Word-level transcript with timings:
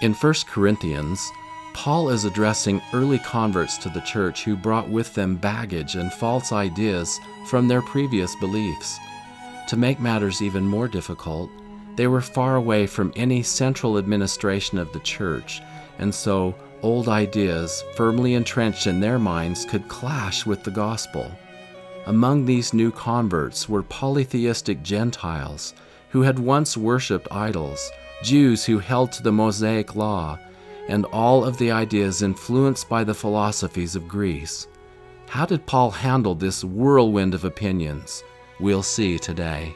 In 0.00 0.14
1 0.14 0.34
Corinthians, 0.46 1.30
Paul 1.74 2.08
is 2.08 2.24
addressing 2.24 2.80
early 2.94 3.18
converts 3.18 3.76
to 3.78 3.90
the 3.90 4.00
church 4.00 4.44
who 4.44 4.56
brought 4.56 4.88
with 4.88 5.12
them 5.12 5.36
baggage 5.36 5.94
and 5.94 6.10
false 6.10 6.52
ideas 6.52 7.20
from 7.44 7.68
their 7.68 7.82
previous 7.82 8.34
beliefs. 8.36 8.98
To 9.68 9.76
make 9.76 10.00
matters 10.00 10.40
even 10.40 10.66
more 10.66 10.88
difficult, 10.88 11.50
they 11.96 12.06
were 12.06 12.22
far 12.22 12.56
away 12.56 12.86
from 12.86 13.12
any 13.14 13.42
central 13.42 13.98
administration 13.98 14.78
of 14.78 14.90
the 14.94 15.00
church, 15.00 15.60
and 15.98 16.14
so 16.14 16.54
old 16.80 17.06
ideas 17.06 17.84
firmly 17.94 18.32
entrenched 18.32 18.86
in 18.86 19.00
their 19.00 19.18
minds 19.18 19.66
could 19.66 19.86
clash 19.88 20.46
with 20.46 20.64
the 20.64 20.70
gospel. 20.70 21.30
Among 22.06 22.46
these 22.46 22.72
new 22.72 22.90
converts 22.90 23.68
were 23.68 23.82
polytheistic 23.82 24.82
Gentiles 24.82 25.74
who 26.08 26.22
had 26.22 26.38
once 26.38 26.74
worshipped 26.74 27.28
idols 27.30 27.90
Jews 28.22 28.64
who 28.64 28.78
held 28.78 29.12
to 29.12 29.22
the 29.22 29.32
Mosaic 29.32 29.96
Law, 29.96 30.38
and 30.88 31.04
all 31.06 31.44
of 31.44 31.56
the 31.58 31.70
ideas 31.70 32.22
influenced 32.22 32.88
by 32.88 33.04
the 33.04 33.14
philosophies 33.14 33.96
of 33.96 34.08
Greece. 34.08 34.66
How 35.28 35.46
did 35.46 35.64
Paul 35.66 35.90
handle 35.90 36.34
this 36.34 36.64
whirlwind 36.64 37.34
of 37.34 37.44
opinions? 37.44 38.24
We'll 38.58 38.82
see 38.82 39.18
today. 39.18 39.74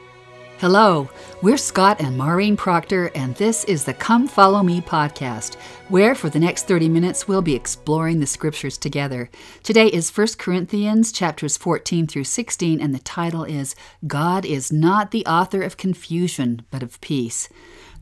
Hello, 0.59 1.09
we're 1.41 1.57
Scott 1.57 1.99
and 1.99 2.17
Maureen 2.17 2.55
Proctor, 2.55 3.11
and 3.13 3.35
this 3.35 3.65
is 3.65 3.83
the 3.83 3.93
Come 3.93 4.25
Follow 4.25 4.63
Me 4.63 4.79
podcast, 4.79 5.55
where 5.89 6.15
for 6.15 6.29
the 6.29 6.39
next 6.39 6.65
30 6.65 6.87
minutes 6.87 7.27
we'll 7.27 7.41
be 7.41 7.55
exploring 7.55 8.21
the 8.21 8.25
scriptures 8.25 8.77
together. 8.77 9.29
Today 9.63 9.87
is 9.87 10.15
1 10.15 10.27
Corinthians 10.37 11.11
chapters 11.11 11.57
14 11.57 12.07
through 12.07 12.23
16, 12.23 12.79
and 12.79 12.95
the 12.95 12.99
title 12.99 13.43
is 13.43 13.75
God 14.07 14.45
is 14.45 14.71
not 14.71 15.11
the 15.11 15.25
author 15.25 15.61
of 15.61 15.75
confusion, 15.75 16.61
but 16.71 16.81
of 16.81 17.01
peace. 17.01 17.49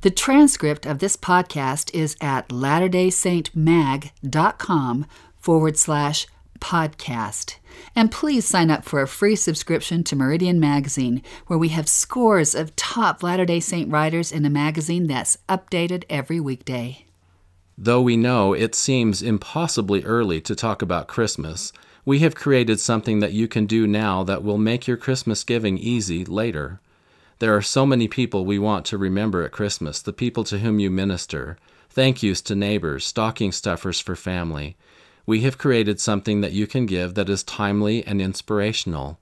The 0.03 0.11
transcript 0.11 0.85
of 0.85 0.99
this 0.99 1.15
podcast 1.15 1.89
is 1.93 2.17
at 2.19 2.49
latterdaysaintmag.com 2.49 5.05
forward 5.39 5.77
slash 5.77 6.27
podcast. 6.59 7.55
And 7.95 8.11
please 8.11 8.43
sign 8.43 8.69
up 8.69 8.83
for 8.83 9.01
a 9.01 9.07
free 9.07 9.37
subscription 9.37 10.03
to 10.03 10.17
Meridian 10.17 10.59
Magazine, 10.59 11.23
where 11.47 11.57
we 11.57 11.69
have 11.69 11.87
scores 11.87 12.53
of 12.53 12.75
top 12.75 13.23
Latter 13.23 13.45
day 13.45 13.61
Saint 13.61 13.89
writers 13.89 14.33
in 14.33 14.43
a 14.43 14.49
magazine 14.49 15.07
that's 15.07 15.37
updated 15.47 16.03
every 16.09 16.41
weekday. 16.41 17.05
Though 17.77 18.01
we 18.01 18.17
know 18.17 18.51
it 18.51 18.75
seems 18.75 19.21
impossibly 19.21 20.03
early 20.03 20.41
to 20.41 20.53
talk 20.53 20.81
about 20.81 21.07
Christmas, 21.07 21.71
we 22.03 22.19
have 22.19 22.35
created 22.35 22.81
something 22.81 23.21
that 23.21 23.31
you 23.31 23.47
can 23.47 23.65
do 23.65 23.87
now 23.87 24.21
that 24.23 24.43
will 24.43 24.57
make 24.57 24.85
your 24.85 24.97
Christmas 24.97 25.45
giving 25.45 25.77
easy 25.77 26.25
later. 26.25 26.81
There 27.39 27.55
are 27.55 27.61
so 27.61 27.85
many 27.85 28.07
people 28.07 28.45
we 28.45 28.59
want 28.59 28.85
to 28.85 28.97
remember 28.97 29.43
at 29.43 29.51
Christmas, 29.51 30.01
the 30.01 30.13
people 30.13 30.43
to 30.45 30.59
whom 30.59 30.79
you 30.79 30.91
minister. 30.91 31.57
Thank 31.89 32.23
yous 32.23 32.41
to 32.41 32.55
neighbors, 32.55 33.05
stocking 33.05 33.51
stuffers 33.51 33.99
for 33.99 34.15
family. 34.15 34.77
We 35.25 35.41
have 35.41 35.57
created 35.57 35.99
something 35.99 36.41
that 36.41 36.51
you 36.51 36.67
can 36.67 36.85
give 36.85 37.15
that 37.15 37.29
is 37.29 37.43
timely 37.43 38.05
and 38.05 38.21
inspirational. 38.21 39.19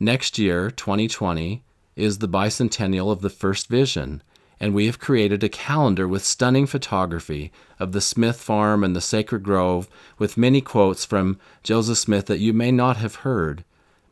Next 0.00 0.38
year, 0.38 0.70
2020, 0.70 1.62
is 1.94 2.18
the 2.18 2.28
bicentennial 2.28 3.12
of 3.12 3.20
the 3.20 3.30
first 3.30 3.68
vision, 3.68 4.22
and 4.58 4.74
we 4.74 4.86
have 4.86 4.98
created 4.98 5.44
a 5.44 5.48
calendar 5.48 6.08
with 6.08 6.24
stunning 6.24 6.66
photography 6.66 7.52
of 7.78 7.92
the 7.92 8.00
Smith 8.00 8.40
Farm 8.40 8.82
and 8.82 8.96
the 8.96 9.00
Sacred 9.00 9.42
Grove 9.42 9.88
with 10.18 10.36
many 10.36 10.60
quotes 10.60 11.04
from 11.04 11.38
Joseph 11.62 11.98
Smith 11.98 12.26
that 12.26 12.38
you 12.38 12.52
may 12.52 12.72
not 12.72 12.96
have 12.96 13.16
heard. 13.16 13.64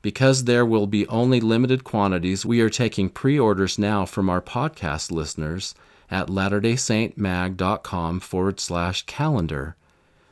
Because 0.02 0.44
there 0.44 0.64
will 0.64 0.86
be 0.86 1.06
only 1.08 1.40
limited 1.40 1.84
quantities, 1.84 2.46
we 2.46 2.60
are 2.60 2.70
taking 2.70 3.10
pre 3.10 3.38
orders 3.38 3.78
now 3.78 4.06
from 4.06 4.30
our 4.30 4.40
podcast 4.40 5.10
listeners 5.10 5.74
at 6.10 6.28
latterdaysaintmag.com 6.28 8.20
forward 8.20 8.60
slash 8.60 9.04
calendar. 9.06 9.76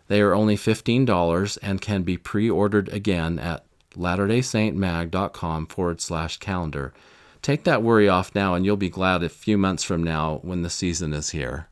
They 0.08 0.20
are 0.22 0.34
only 0.34 0.56
$15 0.56 1.58
and 1.62 1.80
can 1.80 2.02
be 2.02 2.16
pre 2.16 2.48
ordered 2.48 2.88
again 2.88 3.38
at 3.38 3.64
latterdaysaintmag.com 3.94 5.66
forward 5.66 6.00
slash 6.00 6.38
calendar. 6.38 6.94
Take 7.42 7.64
that 7.64 7.82
worry 7.82 8.08
off 8.08 8.34
now, 8.34 8.54
and 8.54 8.64
you'll 8.64 8.76
be 8.76 8.90
glad 8.90 9.22
a 9.22 9.28
few 9.28 9.58
months 9.58 9.84
from 9.84 10.02
now 10.02 10.40
when 10.42 10.62
the 10.62 10.70
season 10.70 11.12
is 11.12 11.30
here. 11.30 11.68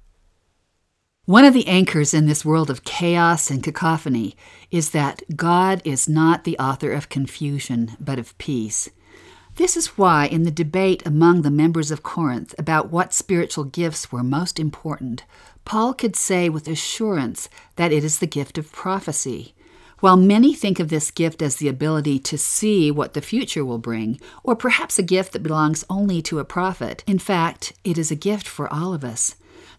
One 1.27 1.45
of 1.45 1.55
the 1.55 1.67
anchors 1.67 2.15
in 2.15 2.27
this 2.27 2.45
world 2.45 2.71
of 2.71 2.85
chaos 2.85 3.51
and 3.51 3.61
cacophony 3.61 4.37
is 4.71 4.91
that 4.91 5.25
God 5.35 5.83
is 5.85 6.09
not 6.09 6.45
the 6.45 6.57
author 6.57 6.93
of 6.93 7.09
confusion, 7.09 7.97
but 7.99 8.21
of 8.21 8.39
peace. 8.39 8.89
This 9.57 9.77
is 9.77 9.99
why, 9.99 10.27
in 10.27 10.45
the 10.45 10.53
debate 10.53 11.05
among 11.05 11.43
the 11.43 11.51
members 11.51 11.91
of 11.91 12.05
Corinth 12.05 12.55
about 12.61 12.93
what 12.93 13.13
spiritual 13.13 13.65
gifts 13.65 14.13
were 14.13 14.23
most 14.23 14.61
important, 14.61 15.25
Paul 15.65 15.95
could 15.95 16.15
say 16.15 16.49
with 16.49 16.69
assurance 16.69 17.49
that 17.75 17.91
it 17.91 18.05
is 18.05 18.21
the 18.21 18.29
gift 18.29 18.57
of 18.57 18.71
prophecy. 18.71 19.57
While 19.99 20.17
many 20.17 20.55
think 20.55 20.79
of 20.79 20.91
this 20.91 21.11
gift 21.11 21.43
as 21.43 21.57
the 21.57 21.67
ability 21.67 22.21
to 22.21 22.39
see 22.39 22.93
what 22.93 23.15
the 23.15 23.21
future 23.21 23.65
will 23.65 23.79
bring, 23.79 24.21
or 24.45 24.55
perhaps 24.55 24.97
a 24.97 25.03
gift 25.03 25.33
that 25.33 25.43
belongs 25.43 25.85
only 25.91 26.23
to 26.23 26.39
a 26.39 26.45
prophet, 26.45 27.03
in 27.05 27.19
fact, 27.19 27.73
it 27.83 27.99
is 27.99 28.13
a 28.13 28.15
gift 28.15 28.47
for 28.47 28.73
all 28.73 28.95
of 28.95 29.03
us. 29.03 29.35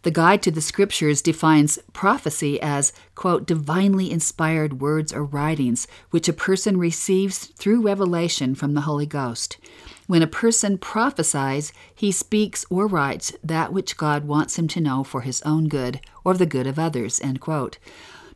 The 0.07 0.12
Guide 0.12 0.41
to 0.44 0.51
the 0.51 0.62
Scriptures 0.62 1.22
defines 1.22 1.79
prophecy 1.91 2.62
as, 2.62 2.94
quote, 3.13 3.45
divinely 3.45 4.09
inspired 4.09 4.79
words 4.79 5.12
or 5.12 5.25
writings 5.25 5.85
which 6.12 6.29
a 6.29 6.31
person 6.47 6.78
receives 6.78 7.47
through 7.47 7.81
revelation 7.81 8.56
from 8.56 8.73
the 8.73 8.88
Holy 8.88 9.06
Ghost. 9.06 9.57
When 10.06 10.22
a 10.22 10.25
person 10.25 10.78
prophesies, 10.78 11.73
he 11.94 12.13
speaks 12.13 12.66
or 12.69 12.88
writes 12.88 13.34
that 13.44 13.73
which 13.73 13.97
God 13.97 14.23
wants 14.23 14.57
him 14.57 14.69
to 14.69 14.79
know 14.79 15.03
for 15.03 15.23
his 15.23 15.41
own 15.41 15.68
good 15.68 16.00
or 16.24 16.35
the 16.35 16.45
good 16.45 16.68
of 16.68 16.79
others, 16.79 17.19
end 17.19 17.41
quote. 17.41 17.78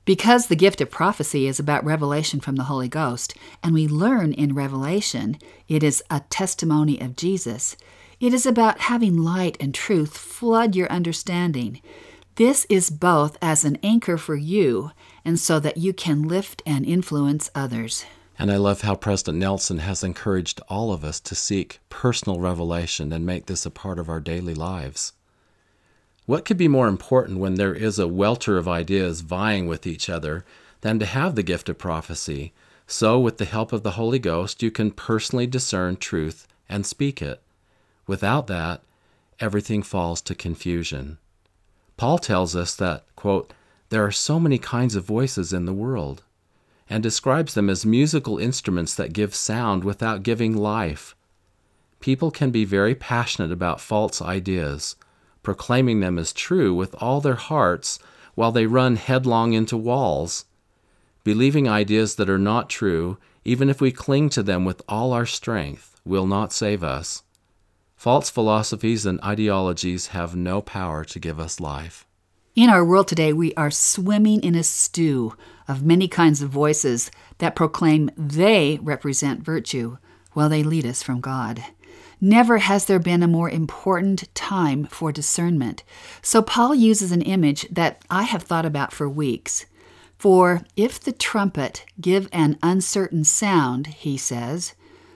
Because 0.03 0.47
the 0.47 0.57
gift 0.57 0.81
of 0.81 0.91
prophecy 0.91 1.47
is 1.47 1.57
about 1.57 1.85
revelation 1.85 2.41
from 2.41 2.57
the 2.57 2.65
Holy 2.65 2.89
Ghost, 2.89 3.33
and 3.63 3.73
we 3.73 3.87
learn 3.87 4.33
in 4.33 4.53
Revelation 4.53 5.37
it 5.69 5.83
is 5.83 6.03
a 6.09 6.19
testimony 6.29 6.99
of 6.99 7.15
Jesus, 7.15 7.77
it 8.21 8.35
is 8.35 8.45
about 8.45 8.81
having 8.81 9.17
light 9.17 9.57
and 9.59 9.73
truth 9.73 10.15
flood 10.15 10.75
your 10.75 10.89
understanding. 10.91 11.81
This 12.35 12.67
is 12.69 12.91
both 12.91 13.35
as 13.41 13.65
an 13.65 13.79
anchor 13.81 14.15
for 14.15 14.35
you 14.35 14.91
and 15.25 15.39
so 15.39 15.59
that 15.59 15.77
you 15.77 15.91
can 15.91 16.27
lift 16.27 16.61
and 16.63 16.85
influence 16.85 17.49
others. 17.55 18.05
And 18.37 18.51
I 18.51 18.57
love 18.57 18.81
how 18.81 18.93
President 18.93 19.39
Nelson 19.39 19.79
has 19.79 20.03
encouraged 20.03 20.61
all 20.69 20.93
of 20.93 21.03
us 21.03 21.19
to 21.21 21.35
seek 21.35 21.79
personal 21.89 22.39
revelation 22.39 23.11
and 23.11 23.25
make 23.25 23.47
this 23.47 23.65
a 23.65 23.71
part 23.71 23.97
of 23.97 24.07
our 24.07 24.19
daily 24.19 24.53
lives. 24.53 25.13
What 26.27 26.45
could 26.45 26.57
be 26.57 26.67
more 26.67 26.87
important 26.87 27.39
when 27.39 27.55
there 27.55 27.73
is 27.73 27.97
a 27.97 28.07
welter 28.07 28.57
of 28.57 28.67
ideas 28.67 29.21
vying 29.21 29.65
with 29.65 29.87
each 29.87 30.09
other 30.09 30.45
than 30.81 30.99
to 30.99 31.05
have 31.07 31.33
the 31.33 31.43
gift 31.43 31.69
of 31.69 31.79
prophecy? 31.79 32.53
So, 32.85 33.19
with 33.19 33.37
the 33.37 33.45
help 33.45 33.73
of 33.73 33.81
the 33.81 33.91
Holy 33.91 34.19
Ghost, 34.19 34.61
you 34.61 34.69
can 34.69 34.91
personally 34.91 35.47
discern 35.47 35.97
truth 35.97 36.47
and 36.69 36.85
speak 36.85 37.21
it. 37.21 37.41
Without 38.11 38.47
that, 38.47 38.83
everything 39.39 39.81
falls 39.81 40.19
to 40.23 40.35
confusion. 40.35 41.17
Paul 41.95 42.17
tells 42.17 42.57
us 42.57 42.75
that, 42.75 43.05
quote, 43.15 43.53
there 43.87 44.05
are 44.05 44.11
so 44.11 44.37
many 44.37 44.57
kinds 44.57 44.95
of 44.95 45.05
voices 45.05 45.53
in 45.53 45.63
the 45.63 45.71
world, 45.71 46.21
and 46.89 47.01
describes 47.01 47.53
them 47.53 47.69
as 47.69 47.85
musical 47.85 48.37
instruments 48.37 48.95
that 48.95 49.13
give 49.13 49.33
sound 49.33 49.85
without 49.85 50.23
giving 50.23 50.57
life. 50.57 51.15
People 52.01 52.31
can 52.31 52.51
be 52.51 52.65
very 52.65 52.95
passionate 52.95 53.49
about 53.49 53.79
false 53.79 54.21
ideas, 54.21 54.97
proclaiming 55.41 56.01
them 56.01 56.19
as 56.19 56.33
true 56.33 56.73
with 56.75 56.93
all 56.95 57.21
their 57.21 57.35
hearts 57.35 57.97
while 58.35 58.51
they 58.51 58.65
run 58.65 58.97
headlong 58.97 59.53
into 59.53 59.77
walls. 59.77 60.43
Believing 61.23 61.69
ideas 61.69 62.15
that 62.15 62.29
are 62.29 62.37
not 62.37 62.69
true, 62.69 63.17
even 63.45 63.69
if 63.69 63.79
we 63.79 63.93
cling 63.93 64.27
to 64.31 64.43
them 64.43 64.65
with 64.65 64.81
all 64.89 65.13
our 65.13 65.25
strength, 65.25 66.01
will 66.03 66.27
not 66.27 66.51
save 66.51 66.83
us. 66.83 67.23
False 68.01 68.31
philosophies 68.31 69.05
and 69.05 69.21
ideologies 69.23 70.07
have 70.07 70.35
no 70.35 70.59
power 70.59 71.05
to 71.05 71.19
give 71.19 71.39
us 71.39 71.59
life. 71.59 72.07
In 72.55 72.67
our 72.67 72.83
world 72.83 73.07
today, 73.07 73.31
we 73.31 73.53
are 73.53 73.69
swimming 73.69 74.41
in 74.41 74.55
a 74.55 74.63
stew 74.63 75.35
of 75.67 75.83
many 75.85 76.07
kinds 76.07 76.41
of 76.41 76.49
voices 76.49 77.11
that 77.37 77.55
proclaim 77.55 78.09
they 78.17 78.79
represent 78.81 79.43
virtue 79.43 79.97
while 80.33 80.49
they 80.49 80.63
lead 80.63 80.83
us 80.83 81.03
from 81.03 81.21
God. 81.21 81.63
Never 82.19 82.57
has 82.57 82.85
there 82.85 82.97
been 82.97 83.21
a 83.21 83.27
more 83.27 83.51
important 83.51 84.33
time 84.33 84.85
for 84.85 85.11
discernment. 85.11 85.83
So, 86.23 86.41
Paul 86.41 86.73
uses 86.73 87.11
an 87.11 87.21
image 87.21 87.67
that 87.69 88.03
I 88.09 88.23
have 88.23 88.41
thought 88.41 88.65
about 88.65 88.91
for 88.91 89.07
weeks. 89.07 89.67
For 90.17 90.63
if 90.75 90.99
the 90.99 91.11
trumpet 91.11 91.85
give 92.01 92.29
an 92.31 92.57
uncertain 92.63 93.25
sound, 93.25 93.85
he 93.85 94.17
says, 94.17 94.73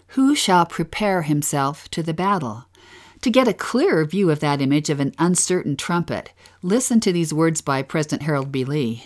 who 0.09 0.35
shall 0.35 0.65
prepare 0.65 1.23
himself 1.23 1.89
to 1.89 2.01
the 2.01 2.13
battle? 2.13 2.65
To 3.25 3.31
get 3.31 3.47
a 3.47 3.55
clearer 3.55 4.05
view 4.05 4.29
of 4.29 4.39
that 4.41 4.61
image 4.61 4.91
of 4.91 4.99
an 4.99 5.15
uncertain 5.17 5.75
trumpet, 5.77 6.31
listen 6.61 6.99
to 6.99 7.11
these 7.11 7.33
words 7.33 7.59
by 7.59 7.81
President 7.81 8.21
Harold 8.21 8.51
B. 8.51 8.63
Lee. 8.63 9.03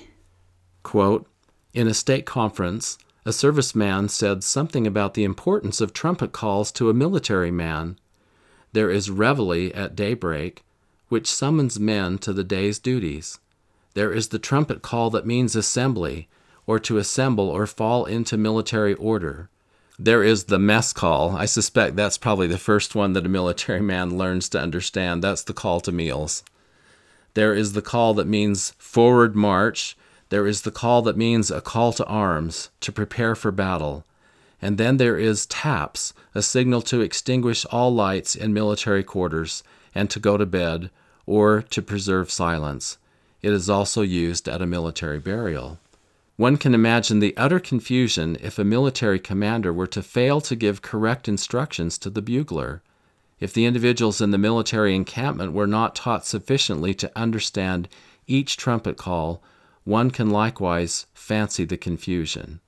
Quote, 0.84 1.26
in 1.74 1.88
a 1.88 1.94
state 1.94 2.26
conference, 2.26 2.98
a 3.26 3.30
serviceman 3.30 4.10
said 4.10 4.44
something 4.44 4.86
about 4.86 5.14
the 5.14 5.24
importance 5.24 5.80
of 5.80 5.94
trumpet 5.94 6.34
calls 6.34 6.70
to 6.74 6.90
a 6.90 6.94
military 6.94 7.50
man. 7.50 7.98
There 8.74 8.92
is 8.92 9.10
reveille 9.10 9.72
at 9.74 9.96
daybreak, 9.96 10.66
which 11.08 11.32
summons 11.32 11.80
men 11.80 12.18
to 12.18 12.34
the 12.34 12.44
day's 12.44 12.78
duties. 12.78 13.40
There 13.94 14.12
is 14.12 14.28
the 14.28 14.38
trumpet 14.38 14.82
call 14.82 15.10
that 15.12 15.26
means 15.26 15.56
assembly, 15.56 16.28
or 16.68 16.78
to 16.80 16.98
assemble 16.98 17.48
or 17.48 17.66
fall 17.66 18.04
into 18.04 18.36
military 18.36 18.96
order. 18.96 19.50
There 20.02 20.24
is 20.24 20.46
the 20.46 20.60
mess 20.60 20.94
call. 20.94 21.36
I 21.36 21.44
suspect 21.44 21.98
that's 21.98 22.18
probably 22.18 22.48
the 22.48 22.58
first 22.58 22.96
one 22.96 23.12
that 23.14 23.26
a 23.26 23.30
military 23.30 23.82
man 23.82 24.18
learns 24.18 24.48
to 24.50 24.60
understand. 24.60 25.22
That's 25.22 25.44
the 25.44 25.54
call 25.54 25.82
to 25.82 25.92
meals. 25.92 26.42
There 27.34 27.54
is 27.54 27.74
the 27.74 27.82
call 27.82 28.14
that 28.14 28.26
means 28.26 28.72
forward 28.78 29.36
march. 29.36 29.98
There 30.30 30.48
is 30.48 30.62
the 30.62 30.72
call 30.72 31.02
that 31.02 31.18
means 31.18 31.52
a 31.52 31.60
call 31.60 31.92
to 31.94 32.06
arms, 32.06 32.70
to 32.80 32.94
prepare 32.94 33.36
for 33.36 33.52
battle. 33.52 34.06
And 34.62 34.78
then 34.78 34.96
there 34.96 35.18
is 35.18 35.46
taps, 35.46 36.14
a 36.34 36.42
signal 36.42 36.82
to 36.84 37.02
extinguish 37.02 37.66
all 37.66 37.94
lights 37.94 38.36
in 38.36 38.54
military 38.54 39.04
quarters 39.04 39.64
and 39.94 40.10
to 40.12 40.20
go 40.22 40.38
to 40.38 40.46
bed 40.46 40.92
or 41.26 41.62
to 41.64 41.82
preserve 41.82 42.32
silence. 42.32 42.98
It 43.42 43.52
is 43.52 43.70
also 43.70 44.02
used 44.02 44.48
at 44.48 44.62
a 44.62 44.66
military 44.66 45.20
burial. 45.20 45.78
One 46.40 46.56
can 46.56 46.74
imagine 46.74 47.20
the 47.20 47.36
utter 47.36 47.60
confusion 47.60 48.38
if 48.40 48.58
a 48.58 48.64
military 48.64 49.20
commander 49.20 49.74
were 49.74 49.88
to 49.88 50.02
fail 50.02 50.40
to 50.40 50.56
give 50.56 50.82
correct 50.82 51.28
instructions 51.28 51.98
to 51.98 52.10
the 52.10 52.22
bugler. 52.22 52.82
If 53.42 53.54
the 53.54 53.66
individuals 53.66 54.22
in 54.22 54.32
the 54.32 54.38
military 54.38 54.96
encampment 54.96 55.52
were 55.52 55.68
not 55.68 55.96
taught 55.96 56.26
sufficiently 56.26 56.94
to 56.94 57.12
understand 57.14 57.90
each 58.26 58.56
trumpet 58.56 58.96
call, 58.96 59.44
one 59.84 60.12
can 60.12 60.30
likewise 60.30 61.08
fancy 61.14 61.66
the 61.66 61.76
confusion. 61.76 62.62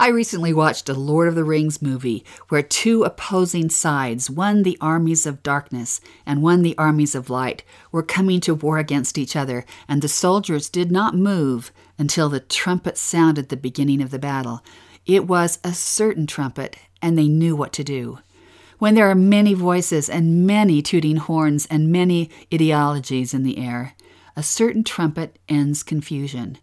I 0.00 0.10
recently 0.10 0.52
watched 0.52 0.88
a 0.88 0.94
Lord 0.94 1.26
of 1.26 1.34
the 1.34 1.42
Rings 1.42 1.82
movie 1.82 2.24
where 2.50 2.62
two 2.62 3.02
opposing 3.02 3.68
sides, 3.68 4.30
one 4.30 4.62
the 4.62 4.78
armies 4.80 5.26
of 5.26 5.42
darkness 5.42 6.00
and 6.24 6.40
one 6.40 6.62
the 6.62 6.78
armies 6.78 7.16
of 7.16 7.30
light, 7.30 7.64
were 7.90 8.04
coming 8.04 8.40
to 8.42 8.54
war 8.54 8.78
against 8.78 9.18
each 9.18 9.34
other, 9.34 9.64
and 9.88 10.00
the 10.00 10.06
soldiers 10.06 10.68
did 10.68 10.92
not 10.92 11.16
move 11.16 11.72
until 11.98 12.28
the 12.28 12.38
trumpet 12.38 12.96
sounded 12.96 13.48
the 13.48 13.56
beginning 13.56 14.00
of 14.00 14.10
the 14.10 14.20
battle. 14.20 14.62
It 15.04 15.26
was 15.26 15.58
a 15.64 15.74
certain 15.74 16.28
trumpet, 16.28 16.76
and 17.02 17.18
they 17.18 17.26
knew 17.26 17.56
what 17.56 17.72
to 17.72 17.82
do. 17.82 18.20
When 18.78 18.94
there 18.94 19.10
are 19.10 19.16
many 19.16 19.52
voices 19.52 20.08
and 20.08 20.46
many 20.46 20.80
tooting 20.80 21.16
horns 21.16 21.66
and 21.66 21.90
many 21.90 22.30
ideologies 22.54 23.34
in 23.34 23.42
the 23.42 23.58
air, 23.58 23.94
a 24.36 24.44
certain 24.44 24.84
trumpet 24.84 25.40
ends 25.48 25.82
confusion. 25.82 26.58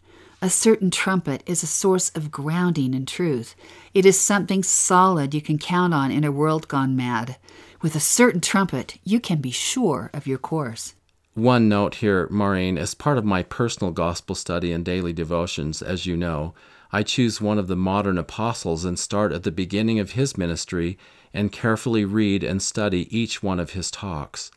A 0.45 0.49
certain 0.51 0.91
trumpet 0.91 1.41
is 1.47 1.63
a 1.63 1.65
source 1.65 2.11
of 2.11 2.29
grounding 2.29 2.93
in 2.93 3.07
truth. 3.07 3.55
It 3.95 4.05
is 4.05 4.19
something 4.19 4.61
solid 4.61 5.33
you 5.33 5.41
can 5.41 5.57
count 5.57 5.91
on 5.91 6.11
in 6.11 6.23
a 6.23 6.31
world 6.31 6.67
gone 6.67 6.95
mad. 6.95 7.37
With 7.81 7.95
a 7.95 7.99
certain 7.99 8.41
trumpet, 8.41 8.99
you 9.03 9.19
can 9.19 9.41
be 9.41 9.49
sure 9.49 10.11
of 10.13 10.27
your 10.27 10.37
course. 10.37 10.93
One 11.33 11.67
note 11.67 11.95
here, 11.95 12.27
Maureen, 12.29 12.77
as 12.77 12.93
part 12.93 13.17
of 13.17 13.25
my 13.25 13.41
personal 13.41 13.91
gospel 13.91 14.35
study 14.35 14.71
and 14.71 14.85
daily 14.85 15.13
devotions, 15.13 15.81
as 15.81 16.05
you 16.05 16.15
know, 16.15 16.53
I 16.91 17.01
choose 17.01 17.41
one 17.41 17.57
of 17.57 17.65
the 17.65 17.75
modern 17.75 18.19
apostles 18.19 18.85
and 18.85 18.99
start 18.99 19.31
at 19.31 19.41
the 19.41 19.51
beginning 19.51 19.97
of 19.97 20.11
his 20.11 20.37
ministry 20.37 20.95
and 21.33 21.51
carefully 21.51 22.05
read 22.05 22.43
and 22.43 22.61
study 22.61 23.07
each 23.09 23.41
one 23.41 23.59
of 23.59 23.71
his 23.71 23.89
talks. 23.89 24.51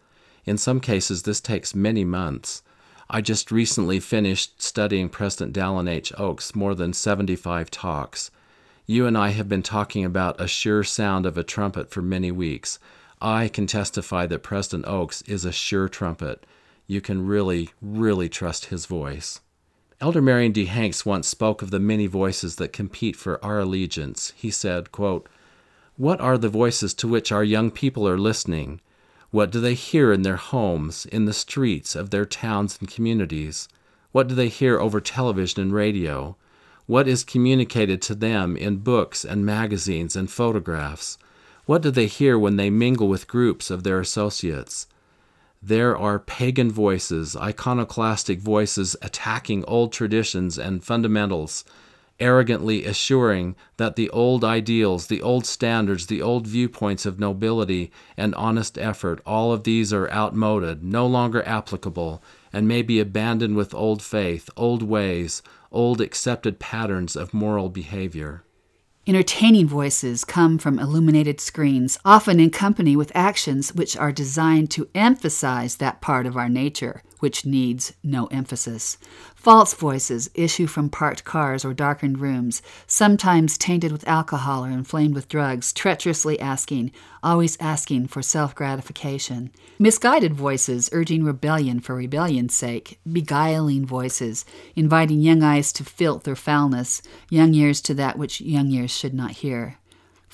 In 0.45 0.59
some 0.59 0.81
cases, 0.81 1.23
this 1.23 1.41
takes 1.41 1.75
many 1.75 2.05
months. 2.05 2.63
I 3.11 3.23
just 3.23 3.51
recently 3.51 4.01
finished 4.01 4.61
studying 4.61 5.09
President 5.09 5.57
Dallin 5.57 5.89
H. 5.89 6.13
Oaks 6.19 6.55
more 6.55 6.75
than 6.75 6.93
75 6.93 7.71
talks. 7.71 8.31
You 8.87 9.07
and 9.07 9.17
I 9.17 9.31
have 9.31 9.49
been 9.49 9.63
talking 9.63 10.05
about 10.05 10.39
a 10.39 10.47
sure 10.47 10.85
sound 10.85 11.25
of 11.25 11.39
a 11.39 11.43
trumpet 11.43 11.91
for 11.91 12.03
many 12.03 12.31
weeks. 12.31 12.79
I 13.21 13.49
can 13.49 13.67
testify 13.67 14.27
that 14.27 14.43
President 14.43 14.87
Oaks 14.87 15.23
is 15.23 15.47
a 15.47 15.53
sure 15.53 15.89
trumpet. 15.89 16.45
You 16.87 17.01
can 17.01 17.27
really, 17.27 17.71
really 17.81 18.29
trust 18.29 18.67
his 18.67 18.85
voice. 18.85 19.41
Elder 20.03 20.21
Marion 20.21 20.53
D. 20.53 20.67
Hanks 20.67 21.07
once 21.07 21.27
spoke 21.27 21.63
of 21.63 21.71
the 21.71 21.81
many 21.81 22.07
voices 22.07 22.57
that 22.57 22.75
compete 22.75 23.17
for 23.17 23.43
our 23.43 23.59
allegiance. 23.59 24.35
He 24.37 24.51
said, 24.51 24.93
quote, 24.93 25.29
What 25.97 26.21
are 26.21 26.37
the 26.37 26.51
voices 26.51 26.93
to 26.95 27.09
which 27.09 27.33
our 27.33 27.43
young 27.43 27.71
people 27.71 28.07
are 28.07 28.19
listening? 28.19 28.81
What 29.31 29.51
do 29.51 29.61
they 29.61 29.75
hear 29.75 30.11
in 30.13 30.23
their 30.23 30.37
homes, 30.37 31.05
in 31.07 31.27
the 31.27 31.35
streets 31.35 31.95
of 31.95 32.11
their 32.11 32.25
towns 32.25 32.79
and 32.81 32.91
communities? 32.91 33.69
What 34.11 34.27
do 34.27 34.35
they 34.35 34.49
hear 34.49 34.81
over 34.81 35.01
television 35.01 35.61
and 35.61 35.73
radio? 35.73 36.37
What 36.87 37.07
is 37.07 37.25
communicated 37.25 38.01
to 38.03 38.15
them 38.15 38.57
in 38.57 38.79
books 38.79 39.27
and 39.27 39.45
magazines 39.45 40.17
and 40.17 40.31
photographs? 40.31 41.19
What 41.67 41.83
do 41.83 41.91
they 41.91 42.07
hear 42.07 42.39
when 42.39 42.57
they 42.57 42.71
mingle 42.71 43.09
with 43.09 43.29
groups 43.29 43.71
of 43.71 43.83
their 43.83 44.01
associates? 44.01 44.87
There 45.63 45.95
are 45.95 46.19
pagan 46.19 46.71
voices, 46.71 47.37
iconoclastic 47.37 48.41
voices 48.41 48.97
attacking 49.03 49.65
old 49.67 49.93
traditions 49.93 50.57
and 50.57 50.83
fundamentals 50.83 51.65
arrogantly 52.21 52.85
assuring 52.85 53.55
that 53.77 53.97
the 53.97 54.11
old 54.11 54.45
ideals, 54.45 55.07
the 55.07 55.23
old 55.23 55.47
standards, 55.47 56.07
the 56.07 56.23
old 56.23 56.47
viewpoints 56.47 57.07
of 57.07 57.19
nobility 57.19 57.91
and 58.17 58.35
honest 58.35 58.79
effort, 58.79 59.21
all 59.25 59.53
of 59.53 59.65
these 59.65 59.93
are 59.93 60.11
outmoded, 60.11 60.83
no 60.83 61.07
longer 61.07 61.47
applicable, 61.47 62.23
and 62.53 62.67
may 62.67 62.83
be 62.83 63.01
abandoned 63.01 63.57
with 63.57 63.75
old 63.75 64.03
faith, 64.03 64.51
old 64.57 64.83
ways, 64.83 65.43
old 65.71 66.01
accepted 66.01 66.59
patterns 66.59 67.15
of 67.15 67.35
moral 67.35 67.69
behavior. 67.69 68.43
Entertaining 69.07 69.67
voices 69.67 70.25
come 70.25 70.59
from 70.59 70.79
illuminated 70.79 71.41
screens, 71.41 71.99
often 72.05 72.39
in 72.39 72.51
company 72.51 72.95
with 72.95 73.11
actions 73.15 73.75
which 73.75 73.97
are 73.97 74.13
designed 74.13 74.71
to 74.71 74.89
emphasize 74.95 75.77
that 75.77 76.03
part 76.03 76.27
of 76.27 76.37
our 76.37 76.49
nature 76.49 77.03
which 77.21 77.45
needs 77.45 77.93
no 78.03 78.27
emphasis. 78.27 78.99
False 79.35 79.75
voices 79.75 80.31
issue 80.35 80.67
from 80.67 80.89
parked 80.89 81.25
cars 81.25 81.65
or 81.65 81.75
darkened 81.75 82.19
rooms, 82.19 82.63
sometimes 82.87 83.59
tainted 83.59 83.93
with 83.93 84.07
alcohol 84.09 84.65
or 84.65 84.71
inflamed 84.71 85.15
with 85.15 85.29
drugs, 85.29 85.73
treacherously 85.73 86.39
asking, 86.41 86.93
always 87.23 87.57
asking 87.61 88.07
for 88.07 88.23
self 88.23 88.55
gratification. 88.55 89.51
Misguided 89.79 90.35
voices 90.35 90.89
urging 90.93 91.25
rebellion 91.25 91.81
for 91.81 91.95
rebellion's 91.95 92.55
sake, 92.55 92.99
beguiling 93.11 93.87
voices 93.87 94.45
inviting 94.77 95.21
young 95.21 95.43
eyes 95.43 95.73
to 95.73 95.85
filth 95.85 96.27
or 96.29 96.37
foulness, 96.37 97.03
young 97.31 97.55
ears 97.55 97.81
to 97.81 97.95
that 97.95 98.19
which 98.19 98.41
young 98.41 98.71
ears 98.71 98.91
should 98.91 99.15
not 99.15 99.33
hear 99.33 99.79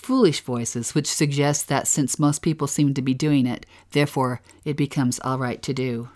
foolish 0.05 0.43
voices, 0.43 0.95
which 0.95 1.07
suggest 1.07 1.69
that 1.69 1.89
since 1.89 2.19
most 2.19 2.43
people 2.43 2.67
seem 2.67 2.93
to 2.93 3.01
be 3.01 3.15
doing 3.15 3.47
it, 3.47 3.65
therefore 3.93 4.43
it 4.65 4.77
becomes 4.77 5.19
all 5.21 5.39
right 5.39 5.63
to 5.63 5.73
do. 5.73 6.11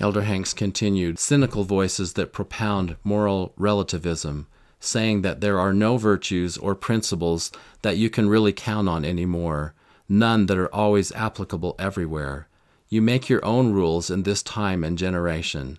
Elder 0.00 0.22
Hanks 0.22 0.54
continued, 0.54 1.18
cynical 1.18 1.62
voices 1.64 2.14
that 2.14 2.32
propound 2.32 2.96
moral 3.04 3.52
relativism, 3.58 4.46
saying 4.80 5.20
that 5.20 5.42
there 5.42 5.60
are 5.60 5.74
no 5.74 5.98
virtues 5.98 6.56
or 6.56 6.74
principles 6.74 7.52
that 7.82 7.98
you 7.98 8.08
can 8.08 8.26
really 8.26 8.52
count 8.52 8.88
on 8.88 9.04
anymore, 9.04 9.74
none 10.08 10.46
that 10.46 10.56
are 10.56 10.74
always 10.74 11.12
applicable 11.12 11.76
everywhere. 11.78 12.48
You 12.88 13.02
make 13.02 13.28
your 13.28 13.44
own 13.44 13.72
rules 13.72 14.10
in 14.10 14.22
this 14.22 14.42
time 14.42 14.82
and 14.82 14.96
generation. 14.96 15.78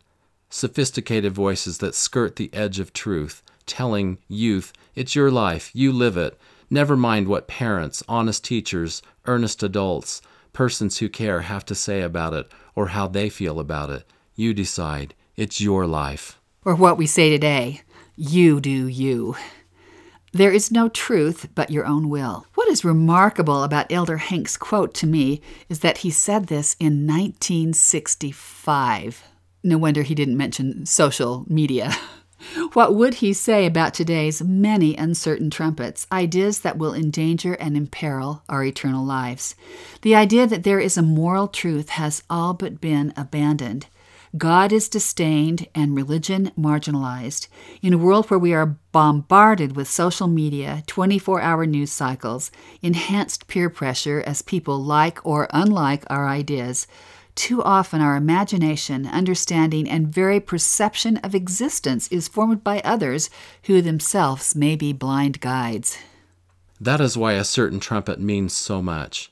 Sophisticated 0.52 1.34
voices 1.34 1.80
that 1.80 1.96
skirt 1.96 2.36
the 2.36 2.54
edge 2.54 2.80
of 2.80 2.94
truth, 2.94 3.42
telling 3.66 4.20
youth, 4.28 4.72
it's 4.94 5.16
your 5.16 5.32
life, 5.32 5.72
you 5.74 5.92
live 5.92 6.16
it. 6.16 6.38
Never 6.70 6.96
mind 6.96 7.28
what 7.28 7.48
parents, 7.48 8.04
honest 8.08 8.46
teachers, 8.46 9.02
earnest 9.26 9.64
adults, 9.64 10.22
persons 10.54 10.98
who 10.98 11.10
care 11.10 11.42
have 11.42 11.66
to 11.66 11.76
say 11.76 12.02
about 12.02 12.34
it 12.34 12.52
or 12.76 12.88
how 12.88 13.08
they 13.08 13.30
feel 13.30 13.60
about 13.60 13.90
it. 13.90 14.06
You 14.36 14.54
decide. 14.54 15.14
It's 15.36 15.62
your 15.62 15.88
life. 15.88 16.40
Or 16.64 16.76
what 16.76 16.98
we 16.98 17.08
say 17.08 17.30
today 17.30 17.82
you 18.16 18.60
do 18.60 18.88
you. 18.88 19.36
There 20.34 20.52
is 20.52 20.72
no 20.72 20.90
truth 20.90 21.50
but 21.56 21.72
your 21.72 21.86
own 21.86 22.08
will. 22.08 22.46
What 22.54 22.70
is 22.70 22.86
remarkable 22.86 23.64
about 23.64 23.92
Elder 23.92 24.18
Hank's 24.18 24.58
quote 24.58 24.94
to 24.96 25.08
me 25.08 25.42
is 25.68 25.80
that 25.80 26.00
he 26.00 26.10
said 26.10 26.48
this 26.48 26.76
in 26.80 27.08
1965. 27.08 29.24
No 29.64 29.78
wonder 29.78 30.04
he 30.04 30.16
didn't 30.16 30.38
mention 30.38 30.86
social 30.86 31.46
media. 31.48 31.94
What 32.74 32.96
would 32.96 33.16
he 33.16 33.34
say 33.34 33.66
about 33.66 33.94
today's 33.94 34.42
many 34.42 34.96
uncertain 34.96 35.50
trumpets, 35.50 36.08
ideas 36.12 36.62
that 36.62 36.78
will 36.78 36.94
endanger 36.94 37.54
and 37.54 37.78
imperil 37.78 38.44
our 38.50 38.64
eternal 38.64 39.06
lives? 39.06 39.56
The 40.02 40.16
idea 40.16 40.48
that 40.48 40.64
there 40.64 40.80
is 40.80 40.98
a 40.98 41.04
moral 41.04 41.48
truth 41.48 41.90
has 41.90 42.24
all 42.30 42.54
but 42.54 42.82
been 42.82 43.14
abandoned. 43.16 43.88
God 44.38 44.72
is 44.72 44.88
disdained 44.88 45.68
and 45.76 45.94
religion 45.94 46.52
marginalized. 46.58 47.48
In 47.82 47.94
a 47.94 47.98
world 47.98 48.30
where 48.30 48.40
we 48.40 48.54
are 48.54 48.78
bombarded 48.94 49.76
with 49.76 49.90
social 49.90 50.28
media, 50.28 50.84
24 50.88 51.42
hour 51.42 51.66
news 51.66 51.92
cycles, 51.92 52.50
enhanced 52.82 53.48
peer 53.48 53.70
pressure 53.70 54.24
as 54.26 54.42
people 54.42 54.82
like 54.82 55.20
or 55.26 55.50
unlike 55.52 56.06
our 56.10 56.30
ideas, 56.30 56.88
too 57.42 57.64
often, 57.64 58.02
our 58.02 58.16
imagination, 58.16 59.08
understanding, 59.08 59.90
and 59.90 60.14
very 60.14 60.40
perception 60.40 61.18
of 61.18 61.34
existence 61.34 62.08
is 62.10 62.28
formed 62.28 62.64
by 62.64 62.82
others 62.82 63.32
who 63.64 63.82
themselves 63.82 64.56
may 64.56 64.76
be 64.76 64.94
blind 64.94 65.40
guides. 65.40 65.98
That 66.80 67.02
is 67.02 67.18
why 67.18 67.34
a 67.34 67.44
certain 67.44 67.80
trumpet 67.80 68.20
means 68.20 68.54
so 68.54 68.80
much. 68.80 69.32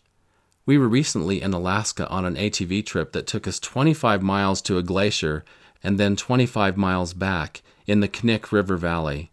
We 0.65 0.75
were 0.75 0.87
recently 0.87 1.39
in 1.39 1.53
Alaska 1.53 2.09
on 2.09 2.25
an 2.25 2.33
ATV 2.33 2.83
trip 2.83 3.11
that 3.11 3.27
took 3.27 3.47
us 3.47 3.59
25 3.59 4.23
miles 4.23 4.63
to 4.63 4.79
a 4.79 4.83
glacier 4.83 5.45
and 5.83 5.99
then 5.99 6.15
25 6.15 6.77
miles 6.77 7.13
back 7.13 7.61
in 7.85 7.99
the 7.99 8.09
Knik 8.09 8.51
River 8.51 8.75
Valley. 8.75 9.29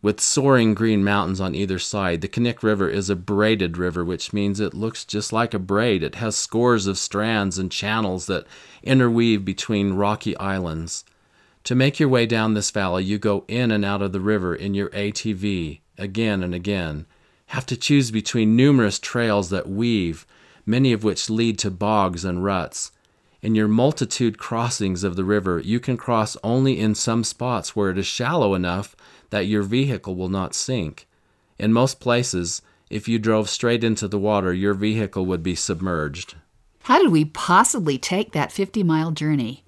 With 0.00 0.20
soaring 0.20 0.74
green 0.74 1.02
mountains 1.02 1.40
on 1.40 1.56
either 1.56 1.78
side, 1.78 2.20
the 2.20 2.28
Knik 2.28 2.62
River 2.62 2.88
is 2.88 3.10
a 3.10 3.16
braided 3.16 3.76
river, 3.76 4.04
which 4.04 4.32
means 4.32 4.60
it 4.60 4.72
looks 4.72 5.04
just 5.04 5.32
like 5.32 5.54
a 5.54 5.58
braid. 5.58 6.04
It 6.04 6.14
has 6.16 6.36
scores 6.36 6.86
of 6.86 6.98
strands 6.98 7.58
and 7.58 7.72
channels 7.72 8.26
that 8.26 8.46
interweave 8.84 9.44
between 9.44 9.94
rocky 9.94 10.36
islands. 10.36 11.04
To 11.64 11.74
make 11.74 11.98
your 11.98 12.08
way 12.08 12.26
down 12.26 12.54
this 12.54 12.70
valley, 12.70 13.02
you 13.04 13.18
go 13.18 13.44
in 13.48 13.72
and 13.72 13.84
out 13.84 14.00
of 14.00 14.12
the 14.12 14.20
river 14.20 14.54
in 14.54 14.72
your 14.74 14.88
ATV 14.90 15.80
again 15.98 16.42
and 16.42 16.54
again, 16.54 17.06
have 17.46 17.66
to 17.66 17.76
choose 17.76 18.10
between 18.10 18.56
numerous 18.56 18.98
trails 18.98 19.50
that 19.50 19.68
weave, 19.68 20.26
many 20.64 20.92
of 20.92 21.02
which 21.02 21.28
lead 21.28 21.58
to 21.58 21.70
bogs 21.70 22.24
and 22.24 22.44
ruts. 22.44 22.92
In 23.40 23.54
your 23.54 23.68
multitude 23.68 24.38
crossings 24.38 25.04
of 25.04 25.16
the 25.16 25.24
river, 25.24 25.60
you 25.60 25.80
can 25.80 25.96
cross 25.96 26.36
only 26.42 26.78
in 26.78 26.94
some 26.94 27.24
spots 27.24 27.74
where 27.74 27.90
it 27.90 27.98
is 27.98 28.06
shallow 28.06 28.54
enough 28.54 28.96
that 29.30 29.46
your 29.46 29.62
vehicle 29.62 30.16
will 30.16 30.28
not 30.28 30.54
sink. 30.54 31.06
In 31.58 31.72
most 31.72 32.00
places, 32.00 32.62
if 32.90 33.08
you 33.08 33.18
drove 33.18 33.50
straight 33.50 33.84
into 33.84 34.08
the 34.08 34.18
water, 34.18 34.52
your 34.52 34.74
vehicle 34.74 35.26
would 35.26 35.42
be 35.42 35.54
submerged. 35.54 36.36
How 36.84 37.02
did 37.02 37.12
we 37.12 37.24
possibly 37.24 37.98
take 37.98 38.32
that 38.32 38.52
50 38.52 38.82
mile 38.82 39.10
journey? 39.10 39.64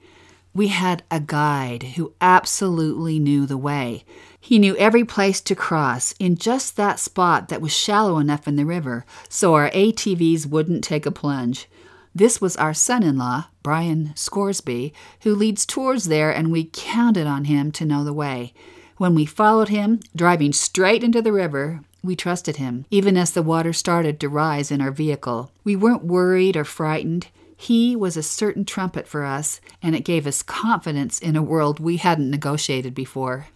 We 0.53 0.69
had 0.69 1.05
a 1.11 1.21
guide 1.21 1.83
who 1.95 2.15
absolutely 2.21 3.19
knew 3.19 3.47
the 3.47 3.59
way. 3.59 4.05
He 4.41 4.59
knew 4.59 4.77
every 4.77 5.05
place 5.05 5.41
to 5.43 5.55
cross 5.55 6.13
in 6.19 6.37
just 6.37 6.77
that 6.77 6.99
spot 6.99 7.49
that 7.49 7.61
was 7.61 7.73
shallow 7.73 8.19
enough 8.19 8.49
in 8.49 8.57
the 8.57 8.65
river 8.65 9.05
so 9.29 9.55
our 9.55 9.71
ATVs 9.71 10.47
wouldn't 10.47 10.83
take 10.83 11.07
a 11.07 11.13
plunge. 11.13 11.69
This 12.15 12.41
was 12.41 12.57
our 12.57 12.75
son 12.75 13.05
in 13.05 13.19
law, 13.19 13.47
Brian 13.63 14.13
Scoresby, 14.17 14.93
who 15.23 15.35
leads 15.35 15.65
tours 15.65 16.07
there, 16.07 16.33
and 16.33 16.51
we 16.51 16.71
counted 16.73 17.27
on 17.27 17.45
him 17.45 17.71
to 17.73 17.85
know 17.85 18.03
the 18.03 18.13
way. 18.13 18.53
When 19.01 19.15
we 19.15 19.25
followed 19.25 19.71
him, 19.71 20.01
driving 20.15 20.53
straight 20.53 21.03
into 21.03 21.23
the 21.23 21.33
river, 21.33 21.81
we 22.05 22.15
trusted 22.15 22.57
him, 22.57 22.85
even 22.91 23.17
as 23.17 23.31
the 23.31 23.41
water 23.41 23.73
started 23.73 24.21
to 24.21 24.29
rise 24.29 24.71
in 24.71 24.83
our 24.83 24.91
vehicle. 24.91 25.51
We 25.65 25.75
weren't 25.75 26.05
worried 26.05 26.55
or 26.55 26.67
frightened. 26.67 27.29
He 27.57 27.97
was 27.97 28.19
a 28.19 28.23
certain 28.23 28.67
trumpet 28.67 29.09
for 29.09 29.25
us, 29.25 29.63
and 29.83 29.97
it 29.97 30.05
gave 30.05 30.27
us 30.27 30.43
confidence 30.43 31.19
in 31.19 31.35
a 31.35 31.43
world 31.43 31.81
we 31.81 31.97
hadn't 31.97 32.31
negotiated 32.31 32.95
before. 32.95 33.47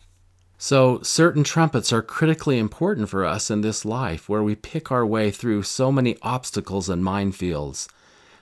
So, 0.56 1.02
certain 1.02 1.44
trumpets 1.44 1.92
are 1.92 2.00
critically 2.00 2.58
important 2.58 3.10
for 3.10 3.22
us 3.22 3.50
in 3.50 3.60
this 3.60 3.84
life 3.84 4.30
where 4.30 4.42
we 4.42 4.54
pick 4.54 4.90
our 4.90 5.04
way 5.04 5.30
through 5.30 5.64
so 5.64 5.92
many 5.92 6.16
obstacles 6.22 6.88
and 6.88 7.04
minefields. 7.04 7.86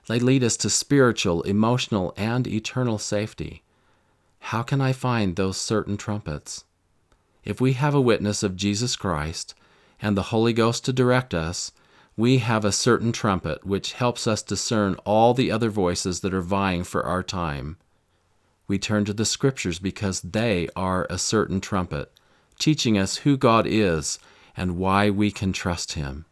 They 0.06 0.20
lead 0.20 0.44
us 0.44 0.56
to 0.58 0.70
spiritual, 0.70 1.42
emotional, 1.42 2.14
and 2.16 2.46
eternal 2.46 2.98
safety. 2.98 3.64
How 4.38 4.62
can 4.62 4.80
I 4.80 4.92
find 4.92 5.34
those 5.34 5.56
certain 5.56 5.96
trumpets? 5.96 6.62
If 7.44 7.60
we 7.60 7.72
have 7.72 7.94
a 7.94 8.00
witness 8.00 8.42
of 8.42 8.56
Jesus 8.56 8.94
Christ 8.96 9.54
and 10.00 10.16
the 10.16 10.24
Holy 10.24 10.52
Ghost 10.52 10.84
to 10.84 10.92
direct 10.92 11.34
us, 11.34 11.72
we 12.16 12.38
have 12.38 12.64
a 12.64 12.72
certain 12.72 13.10
trumpet 13.10 13.66
which 13.66 13.94
helps 13.94 14.26
us 14.26 14.42
discern 14.42 14.94
all 15.04 15.34
the 15.34 15.50
other 15.50 15.70
voices 15.70 16.20
that 16.20 16.34
are 16.34 16.42
vying 16.42 16.84
for 16.84 17.04
our 17.04 17.22
time. 17.22 17.78
We 18.68 18.78
turn 18.78 19.04
to 19.06 19.12
the 19.12 19.24
Scriptures 19.24 19.78
because 19.78 20.20
they 20.20 20.68
are 20.76 21.06
a 21.10 21.18
certain 21.18 21.60
trumpet, 21.60 22.12
teaching 22.58 22.96
us 22.96 23.18
who 23.18 23.36
God 23.36 23.66
is 23.66 24.18
and 24.56 24.76
why 24.76 25.10
we 25.10 25.30
can 25.30 25.52
trust 25.52 25.92
Him. 25.92 26.26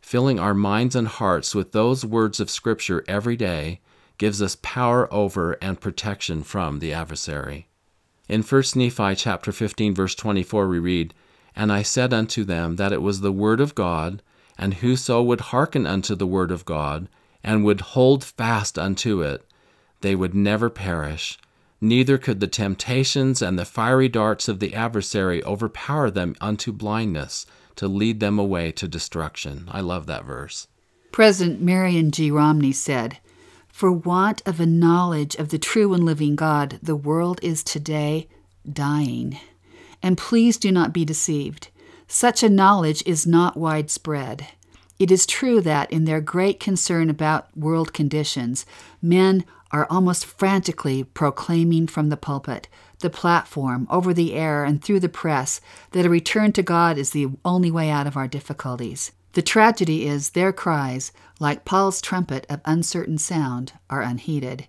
Filling 0.00 0.40
our 0.40 0.54
minds 0.54 0.96
and 0.96 1.06
hearts 1.06 1.54
with 1.54 1.72
those 1.72 2.04
words 2.04 2.40
of 2.40 2.50
Scripture 2.50 3.04
every 3.06 3.36
day 3.36 3.80
gives 4.16 4.42
us 4.42 4.56
power 4.62 5.12
over 5.12 5.52
and 5.62 5.80
protection 5.80 6.42
from 6.42 6.78
the 6.80 6.92
adversary. 6.92 7.67
In 8.28 8.42
1 8.42 8.62
Nephi 8.76 9.14
chapter 9.14 9.52
15 9.52 9.94
verse 9.94 10.14
24 10.14 10.68
we 10.68 10.78
read, 10.78 11.14
And 11.56 11.72
I 11.72 11.82
said 11.82 12.12
unto 12.12 12.44
them 12.44 12.76
that 12.76 12.92
it 12.92 13.00
was 13.00 13.20
the 13.20 13.32
word 13.32 13.60
of 13.60 13.74
God, 13.74 14.22
and 14.58 14.74
whoso 14.74 15.22
would 15.22 15.40
hearken 15.40 15.86
unto 15.86 16.14
the 16.14 16.26
word 16.26 16.50
of 16.50 16.64
God, 16.64 17.08
and 17.42 17.64
would 17.64 17.80
hold 17.80 18.22
fast 18.22 18.78
unto 18.78 19.22
it, 19.22 19.44
they 20.00 20.14
would 20.14 20.34
never 20.34 20.68
perish, 20.68 21.38
neither 21.80 22.18
could 22.18 22.40
the 22.40 22.46
temptations 22.46 23.40
and 23.40 23.58
the 23.58 23.64
fiery 23.64 24.08
darts 24.08 24.48
of 24.48 24.60
the 24.60 24.74
adversary 24.74 25.42
overpower 25.44 26.10
them 26.10 26.34
unto 26.40 26.72
blindness, 26.72 27.46
to 27.76 27.88
lead 27.88 28.20
them 28.20 28.38
away 28.38 28.72
to 28.72 28.88
destruction. 28.88 29.68
I 29.70 29.80
love 29.80 30.06
that 30.06 30.24
verse. 30.24 30.66
President 31.12 31.62
Marion 31.62 32.10
G. 32.10 32.30
Romney 32.30 32.72
said, 32.72 33.18
For 33.78 33.92
want 33.92 34.42
of 34.44 34.58
a 34.58 34.66
knowledge 34.66 35.36
of 35.36 35.50
the 35.50 35.58
true 35.60 35.94
and 35.94 36.04
living 36.04 36.34
God, 36.34 36.80
the 36.82 36.96
world 36.96 37.38
is 37.44 37.62
today 37.62 38.26
dying. 38.68 39.38
And 40.02 40.18
please 40.18 40.56
do 40.56 40.72
not 40.72 40.92
be 40.92 41.04
deceived. 41.04 41.68
Such 42.08 42.42
a 42.42 42.48
knowledge 42.48 43.04
is 43.06 43.24
not 43.24 43.56
widespread. 43.56 44.48
It 44.98 45.12
is 45.12 45.26
true 45.26 45.60
that, 45.60 45.92
in 45.92 46.06
their 46.06 46.20
great 46.20 46.58
concern 46.58 47.08
about 47.08 47.56
world 47.56 47.92
conditions, 47.92 48.66
men 49.00 49.44
are 49.70 49.86
almost 49.88 50.26
frantically 50.26 51.04
proclaiming 51.04 51.86
from 51.86 52.08
the 52.08 52.16
pulpit, 52.16 52.66
the 52.98 53.10
platform, 53.10 53.86
over 53.88 54.12
the 54.12 54.34
air, 54.34 54.64
and 54.64 54.82
through 54.82 54.98
the 54.98 55.08
press 55.08 55.60
that 55.92 56.04
a 56.04 56.10
return 56.10 56.50
to 56.54 56.64
God 56.64 56.98
is 56.98 57.10
the 57.10 57.28
only 57.44 57.70
way 57.70 57.90
out 57.90 58.08
of 58.08 58.16
our 58.16 58.26
difficulties. 58.26 59.12
The 59.38 59.42
tragedy 59.42 60.04
is 60.04 60.30
their 60.30 60.52
cries, 60.52 61.12
like 61.38 61.64
Paul's 61.64 62.00
trumpet 62.00 62.44
of 62.50 62.60
uncertain 62.64 63.18
sound, 63.18 63.72
are 63.88 64.02
unheeded. 64.02 64.66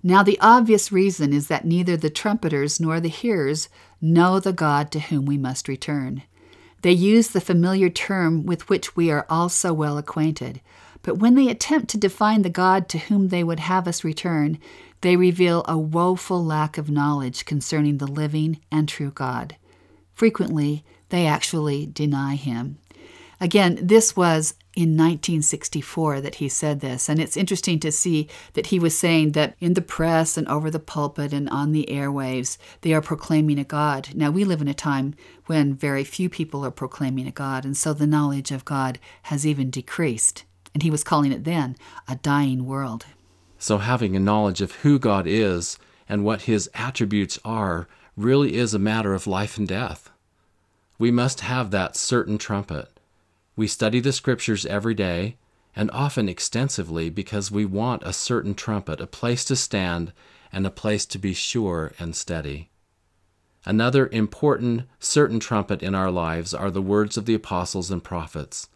Now, 0.00 0.22
the 0.22 0.38
obvious 0.40 0.92
reason 0.92 1.32
is 1.32 1.48
that 1.48 1.64
neither 1.64 1.96
the 1.96 2.08
trumpeters 2.08 2.78
nor 2.78 3.00
the 3.00 3.08
hearers 3.08 3.68
know 4.00 4.38
the 4.38 4.52
God 4.52 4.92
to 4.92 5.00
whom 5.00 5.26
we 5.26 5.36
must 5.36 5.66
return. 5.66 6.22
They 6.82 6.92
use 6.92 7.30
the 7.30 7.40
familiar 7.40 7.90
term 7.90 8.46
with 8.46 8.68
which 8.68 8.94
we 8.94 9.10
are 9.10 9.26
all 9.28 9.48
so 9.48 9.72
well 9.72 9.98
acquainted, 9.98 10.60
but 11.02 11.18
when 11.18 11.34
they 11.34 11.48
attempt 11.48 11.88
to 11.90 11.98
define 11.98 12.42
the 12.42 12.48
God 12.48 12.88
to 12.90 12.98
whom 12.98 13.26
they 13.26 13.42
would 13.42 13.58
have 13.58 13.88
us 13.88 14.04
return, 14.04 14.60
they 15.00 15.16
reveal 15.16 15.64
a 15.66 15.76
woeful 15.76 16.44
lack 16.44 16.78
of 16.78 16.88
knowledge 16.88 17.44
concerning 17.44 17.98
the 17.98 18.06
living 18.06 18.60
and 18.70 18.88
true 18.88 19.10
God. 19.10 19.56
Frequently, 20.14 20.84
they 21.08 21.26
actually 21.26 21.86
deny 21.86 22.36
him. 22.36 22.78
Again, 23.42 23.80
this 23.82 24.14
was 24.14 24.54
in 24.76 24.90
1964 24.90 26.20
that 26.20 26.36
he 26.36 26.48
said 26.48 26.78
this, 26.78 27.08
and 27.08 27.18
it's 27.18 27.36
interesting 27.36 27.80
to 27.80 27.90
see 27.90 28.28
that 28.52 28.66
he 28.66 28.78
was 28.78 28.96
saying 28.96 29.32
that 29.32 29.56
in 29.58 29.74
the 29.74 29.82
press 29.82 30.36
and 30.36 30.46
over 30.46 30.70
the 30.70 30.78
pulpit 30.78 31.32
and 31.32 31.48
on 31.50 31.72
the 31.72 31.88
airwaves, 31.90 32.56
they 32.82 32.94
are 32.94 33.00
proclaiming 33.02 33.58
a 33.58 33.64
God. 33.64 34.10
Now, 34.14 34.30
we 34.30 34.44
live 34.44 34.62
in 34.62 34.68
a 34.68 34.74
time 34.74 35.16
when 35.46 35.74
very 35.74 36.04
few 36.04 36.28
people 36.28 36.64
are 36.64 36.70
proclaiming 36.70 37.26
a 37.26 37.32
God, 37.32 37.64
and 37.64 37.76
so 37.76 37.92
the 37.92 38.06
knowledge 38.06 38.52
of 38.52 38.64
God 38.64 39.00
has 39.22 39.44
even 39.44 39.70
decreased. 39.70 40.44
And 40.72 40.84
he 40.84 40.90
was 40.92 41.02
calling 41.02 41.32
it 41.32 41.42
then 41.42 41.74
a 42.06 42.14
dying 42.14 42.64
world. 42.64 43.06
So, 43.58 43.78
having 43.78 44.14
a 44.14 44.20
knowledge 44.20 44.60
of 44.60 44.76
who 44.82 45.00
God 45.00 45.26
is 45.26 45.80
and 46.08 46.24
what 46.24 46.42
his 46.42 46.70
attributes 46.74 47.40
are 47.44 47.88
really 48.16 48.54
is 48.54 48.72
a 48.72 48.78
matter 48.78 49.14
of 49.14 49.26
life 49.26 49.58
and 49.58 49.66
death. 49.66 50.10
We 50.96 51.10
must 51.10 51.40
have 51.40 51.72
that 51.72 51.96
certain 51.96 52.38
trumpet 52.38 52.91
we 53.56 53.66
study 53.66 54.00
the 54.00 54.12
scriptures 54.12 54.66
every 54.66 54.94
day 54.94 55.36
and 55.74 55.90
often 55.90 56.28
extensively 56.28 57.10
because 57.10 57.50
we 57.50 57.64
want 57.64 58.02
a 58.04 58.12
certain 58.12 58.54
trumpet, 58.54 59.00
a 59.00 59.06
place 59.06 59.44
to 59.44 59.56
stand, 59.56 60.12
and 60.52 60.66
a 60.66 60.70
place 60.70 61.06
to 61.06 61.18
be 61.18 61.32
sure 61.32 61.92
and 61.98 62.14
steady. 62.14 62.70
Another 63.64 64.08
important, 64.08 64.82
certain 64.98 65.40
trumpet 65.40 65.82
in 65.82 65.94
our 65.94 66.10
lives 66.10 66.52
are 66.52 66.70
the 66.70 66.82
words 66.82 67.16
of 67.16 67.26
the 67.26 67.34
apostles 67.34 67.90
and 67.90 68.02
prophets. 68.02 68.68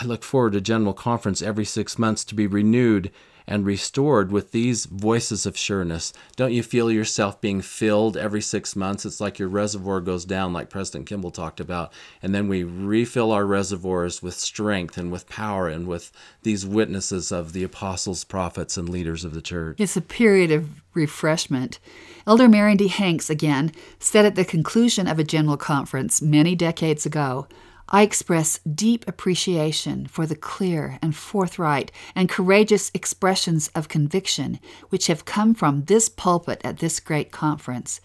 I 0.00 0.04
look 0.04 0.24
forward 0.24 0.54
to 0.54 0.60
General 0.60 0.94
Conference 0.94 1.40
every 1.40 1.64
six 1.64 1.98
months 1.98 2.24
to 2.24 2.34
be 2.34 2.46
renewed 2.46 3.10
and 3.46 3.66
restored 3.66 4.32
with 4.32 4.52
these 4.52 4.86
voices 4.86 5.44
of 5.44 5.56
sureness. 5.56 6.12
Don't 6.34 6.52
you 6.52 6.62
feel 6.62 6.90
yourself 6.90 7.40
being 7.40 7.60
filled 7.60 8.16
every 8.16 8.40
six 8.40 8.74
months? 8.74 9.04
It's 9.04 9.20
like 9.20 9.38
your 9.38 9.48
reservoir 9.48 10.00
goes 10.00 10.24
down, 10.24 10.52
like 10.52 10.70
President 10.70 11.06
Kimball 11.06 11.30
talked 11.30 11.60
about, 11.60 11.92
and 12.22 12.34
then 12.34 12.48
we 12.48 12.64
refill 12.64 13.32
our 13.32 13.44
reservoirs 13.44 14.22
with 14.22 14.34
strength 14.34 14.96
and 14.96 15.12
with 15.12 15.28
power 15.28 15.68
and 15.68 15.86
with 15.86 16.10
these 16.42 16.66
witnesses 16.66 17.30
of 17.30 17.52
the 17.52 17.62
apostles, 17.62 18.24
prophets, 18.24 18.76
and 18.76 18.88
leaders 18.88 19.24
of 19.24 19.34
the 19.34 19.42
church. 19.42 19.76
It's 19.78 19.96
a 19.96 20.00
period 20.00 20.50
of 20.50 20.80
refreshment. 20.94 21.78
Elder 22.26 22.48
Marion 22.48 22.78
D. 22.78 22.88
Hanks, 22.88 23.28
again, 23.28 23.72
said 23.98 24.24
at 24.24 24.36
the 24.36 24.44
conclusion 24.44 25.06
of 25.06 25.18
a 25.18 25.24
general 25.24 25.58
conference 25.58 26.22
many 26.22 26.54
decades 26.54 27.04
ago 27.04 27.46
I 27.88 28.02
express 28.02 28.58
deep 28.60 29.06
appreciation 29.06 30.06
for 30.06 30.26
the 30.26 30.36
clear 30.36 30.98
and 31.02 31.14
forthright 31.14 31.92
and 32.14 32.28
courageous 32.28 32.90
expressions 32.94 33.68
of 33.74 33.88
conviction 33.88 34.58
which 34.88 35.08
have 35.08 35.24
come 35.24 35.54
from 35.54 35.84
this 35.84 36.08
pulpit 36.08 36.60
at 36.64 36.78
this 36.78 36.98
great 36.98 37.30
conference. 37.30 38.00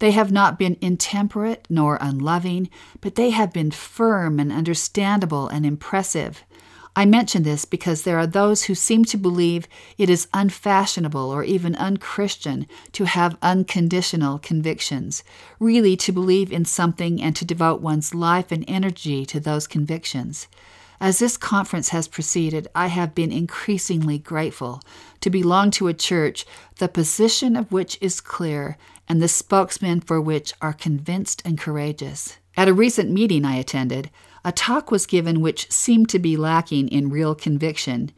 They 0.00 0.10
have 0.10 0.32
not 0.32 0.58
been 0.58 0.76
intemperate 0.80 1.66
nor 1.70 1.96
unloving, 2.00 2.68
but 3.00 3.14
they 3.14 3.30
have 3.30 3.52
been 3.52 3.70
firm 3.70 4.38
and 4.38 4.52
understandable 4.52 5.48
and 5.48 5.64
impressive. 5.64 6.44
I 6.94 7.06
mention 7.06 7.42
this 7.42 7.64
because 7.64 8.02
there 8.02 8.18
are 8.18 8.26
those 8.26 8.64
who 8.64 8.74
seem 8.74 9.06
to 9.06 9.16
believe 9.16 9.66
it 9.96 10.10
is 10.10 10.28
unfashionable 10.34 11.30
or 11.30 11.42
even 11.42 11.74
unchristian 11.76 12.66
to 12.92 13.04
have 13.04 13.38
unconditional 13.40 14.38
convictions, 14.38 15.24
really 15.58 15.96
to 15.96 16.12
believe 16.12 16.52
in 16.52 16.66
something 16.66 17.22
and 17.22 17.34
to 17.36 17.46
devote 17.46 17.80
one's 17.80 18.14
life 18.14 18.52
and 18.52 18.64
energy 18.68 19.24
to 19.26 19.40
those 19.40 19.66
convictions. 19.66 20.48
As 21.00 21.18
this 21.18 21.38
conference 21.38 21.88
has 21.88 22.06
proceeded, 22.06 22.68
I 22.74 22.88
have 22.88 23.14
been 23.14 23.32
increasingly 23.32 24.18
grateful 24.18 24.82
to 25.20 25.30
belong 25.30 25.70
to 25.72 25.88
a 25.88 25.94
church 25.94 26.44
the 26.76 26.88
position 26.88 27.56
of 27.56 27.72
which 27.72 27.98
is 28.00 28.20
clear 28.20 28.76
and 29.08 29.20
the 29.20 29.28
spokesmen 29.28 30.00
for 30.00 30.20
which 30.20 30.52
are 30.60 30.72
convinced 30.72 31.42
and 31.44 31.58
courageous. 31.58 32.36
At 32.56 32.68
a 32.68 32.74
recent 32.74 33.10
meeting 33.10 33.44
I 33.44 33.56
attended, 33.56 34.10
a 34.44 34.52
talk 34.52 34.90
was 34.90 35.06
given 35.06 35.40
which 35.40 35.70
seemed 35.70 36.08
to 36.10 36.18
be 36.18 36.36
lacking 36.36 36.88
in 36.88 37.10
real 37.10 37.34
conviction. 37.34 38.10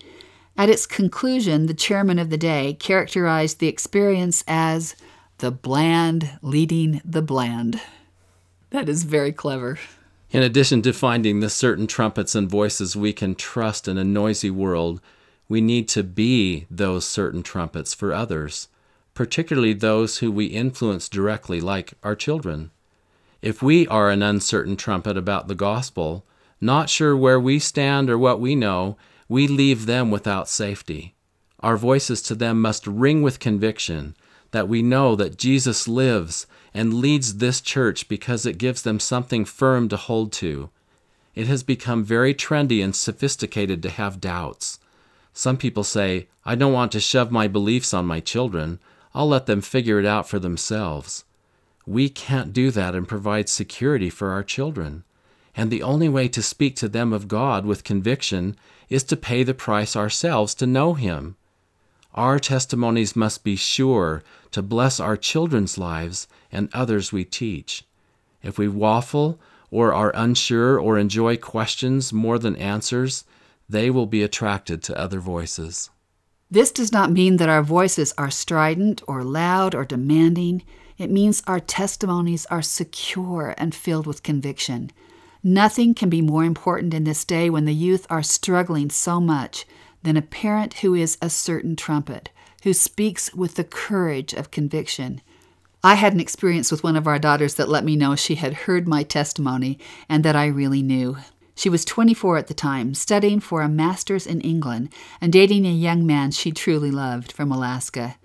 At 0.56 0.70
its 0.70 0.86
conclusion, 0.86 1.66
the 1.66 1.74
chairman 1.74 2.18
of 2.18 2.30
the 2.30 2.38
day 2.38 2.74
characterized 2.74 3.58
the 3.58 3.68
experience 3.68 4.44
as 4.46 4.94
the 5.38 5.50
bland 5.50 6.38
leading 6.42 7.02
the 7.04 7.22
bland. 7.22 7.80
That 8.70 8.88
is 8.88 9.04
very 9.04 9.32
clever. 9.32 9.78
In 10.30 10.42
addition 10.42 10.82
to 10.82 10.92
finding 10.92 11.40
the 11.40 11.50
certain 11.50 11.86
trumpets 11.86 12.34
and 12.34 12.50
voices 12.50 12.96
we 12.96 13.12
can 13.12 13.34
trust 13.34 13.86
in 13.86 13.98
a 13.98 14.04
noisy 14.04 14.50
world, 14.50 15.00
we 15.48 15.60
need 15.60 15.88
to 15.88 16.02
be 16.02 16.66
those 16.70 17.04
certain 17.04 17.42
trumpets 17.42 17.94
for 17.94 18.12
others, 18.12 18.68
particularly 19.12 19.74
those 19.74 20.18
who 20.18 20.32
we 20.32 20.46
influence 20.46 21.08
directly, 21.08 21.60
like 21.60 21.94
our 22.02 22.16
children. 22.16 22.70
If 23.44 23.62
we 23.62 23.86
are 23.88 24.08
an 24.08 24.22
uncertain 24.22 24.74
trumpet 24.74 25.18
about 25.18 25.48
the 25.48 25.54
gospel, 25.54 26.24
not 26.62 26.88
sure 26.88 27.14
where 27.14 27.38
we 27.38 27.58
stand 27.58 28.08
or 28.08 28.16
what 28.16 28.40
we 28.40 28.54
know, 28.54 28.96
we 29.28 29.46
leave 29.46 29.84
them 29.84 30.10
without 30.10 30.48
safety. 30.48 31.14
Our 31.60 31.76
voices 31.76 32.22
to 32.22 32.34
them 32.34 32.62
must 32.62 32.86
ring 32.86 33.20
with 33.20 33.40
conviction 33.40 34.16
that 34.52 34.66
we 34.66 34.80
know 34.80 35.14
that 35.16 35.36
Jesus 35.36 35.86
lives 35.86 36.46
and 36.72 36.94
leads 36.94 37.36
this 37.36 37.60
church 37.60 38.08
because 38.08 38.46
it 38.46 38.56
gives 38.56 38.80
them 38.80 38.98
something 38.98 39.44
firm 39.44 39.90
to 39.90 39.98
hold 39.98 40.32
to. 40.32 40.70
It 41.34 41.46
has 41.46 41.62
become 41.62 42.02
very 42.02 42.32
trendy 42.32 42.82
and 42.82 42.96
sophisticated 42.96 43.82
to 43.82 43.90
have 43.90 44.22
doubts. 44.22 44.80
Some 45.34 45.58
people 45.58 45.84
say, 45.84 46.28
I 46.46 46.54
don't 46.54 46.72
want 46.72 46.92
to 46.92 46.98
shove 46.98 47.30
my 47.30 47.48
beliefs 47.48 47.92
on 47.92 48.06
my 48.06 48.20
children. 48.20 48.78
I'll 49.14 49.28
let 49.28 49.44
them 49.44 49.60
figure 49.60 50.00
it 50.00 50.06
out 50.06 50.26
for 50.26 50.38
themselves. 50.38 51.26
We 51.86 52.08
can't 52.08 52.52
do 52.52 52.70
that 52.70 52.94
and 52.94 53.06
provide 53.06 53.48
security 53.48 54.10
for 54.10 54.30
our 54.30 54.42
children. 54.42 55.04
And 55.56 55.70
the 55.70 55.82
only 55.82 56.08
way 56.08 56.28
to 56.28 56.42
speak 56.42 56.76
to 56.76 56.88
them 56.88 57.12
of 57.12 57.28
God 57.28 57.64
with 57.64 57.84
conviction 57.84 58.56
is 58.88 59.04
to 59.04 59.16
pay 59.16 59.42
the 59.42 59.54
price 59.54 59.94
ourselves 59.94 60.54
to 60.56 60.66
know 60.66 60.94
Him. 60.94 61.36
Our 62.14 62.38
testimonies 62.38 63.16
must 63.16 63.44
be 63.44 63.56
sure 63.56 64.22
to 64.52 64.62
bless 64.62 65.00
our 65.00 65.16
children's 65.16 65.76
lives 65.78 66.28
and 66.52 66.68
others 66.72 67.12
we 67.12 67.24
teach. 67.24 67.84
If 68.42 68.58
we 68.58 68.68
waffle 68.68 69.40
or 69.70 69.92
are 69.92 70.12
unsure 70.14 70.78
or 70.78 70.98
enjoy 70.98 71.36
questions 71.36 72.12
more 72.12 72.38
than 72.38 72.54
answers, 72.56 73.24
they 73.68 73.90
will 73.90 74.06
be 74.06 74.22
attracted 74.22 74.82
to 74.84 74.98
other 74.98 75.18
voices. 75.18 75.90
This 76.50 76.70
does 76.70 76.92
not 76.92 77.10
mean 77.10 77.38
that 77.38 77.48
our 77.48 77.62
voices 77.62 78.14
are 78.16 78.30
strident 78.30 79.02
or 79.08 79.24
loud 79.24 79.74
or 79.74 79.84
demanding. 79.84 80.62
It 80.96 81.10
means 81.10 81.42
our 81.46 81.60
testimonies 81.60 82.46
are 82.46 82.62
secure 82.62 83.54
and 83.58 83.74
filled 83.74 84.06
with 84.06 84.22
conviction. 84.22 84.90
Nothing 85.42 85.92
can 85.94 86.08
be 86.08 86.22
more 86.22 86.44
important 86.44 86.94
in 86.94 87.04
this 87.04 87.24
day 87.24 87.50
when 87.50 87.64
the 87.64 87.74
youth 87.74 88.06
are 88.08 88.22
struggling 88.22 88.90
so 88.90 89.20
much 89.20 89.66
than 90.02 90.16
a 90.16 90.22
parent 90.22 90.74
who 90.74 90.94
is 90.94 91.18
a 91.20 91.28
certain 91.28 91.74
trumpet, 91.76 92.30
who 92.62 92.72
speaks 92.72 93.34
with 93.34 93.56
the 93.56 93.64
courage 93.64 94.32
of 94.32 94.50
conviction. 94.50 95.20
I 95.82 95.96
had 95.96 96.14
an 96.14 96.20
experience 96.20 96.70
with 96.70 96.82
one 96.82 96.96
of 96.96 97.06
our 97.06 97.18
daughters 97.18 97.56
that 97.56 97.68
let 97.68 97.84
me 97.84 97.96
know 97.96 98.16
she 98.16 98.36
had 98.36 98.54
heard 98.54 98.88
my 98.88 99.02
testimony 99.02 99.78
and 100.08 100.24
that 100.24 100.36
I 100.36 100.46
really 100.46 100.82
knew. 100.82 101.18
She 101.56 101.68
was 101.68 101.84
24 101.84 102.38
at 102.38 102.46
the 102.46 102.54
time, 102.54 102.94
studying 102.94 103.38
for 103.40 103.62
a 103.62 103.68
master's 103.68 104.26
in 104.26 104.40
England 104.40 104.92
and 105.20 105.32
dating 105.32 105.66
a 105.66 105.70
young 105.70 106.06
man 106.06 106.30
she 106.30 106.52
truly 106.52 106.90
loved 106.90 107.32
from 107.32 107.52
Alaska. 107.52 108.16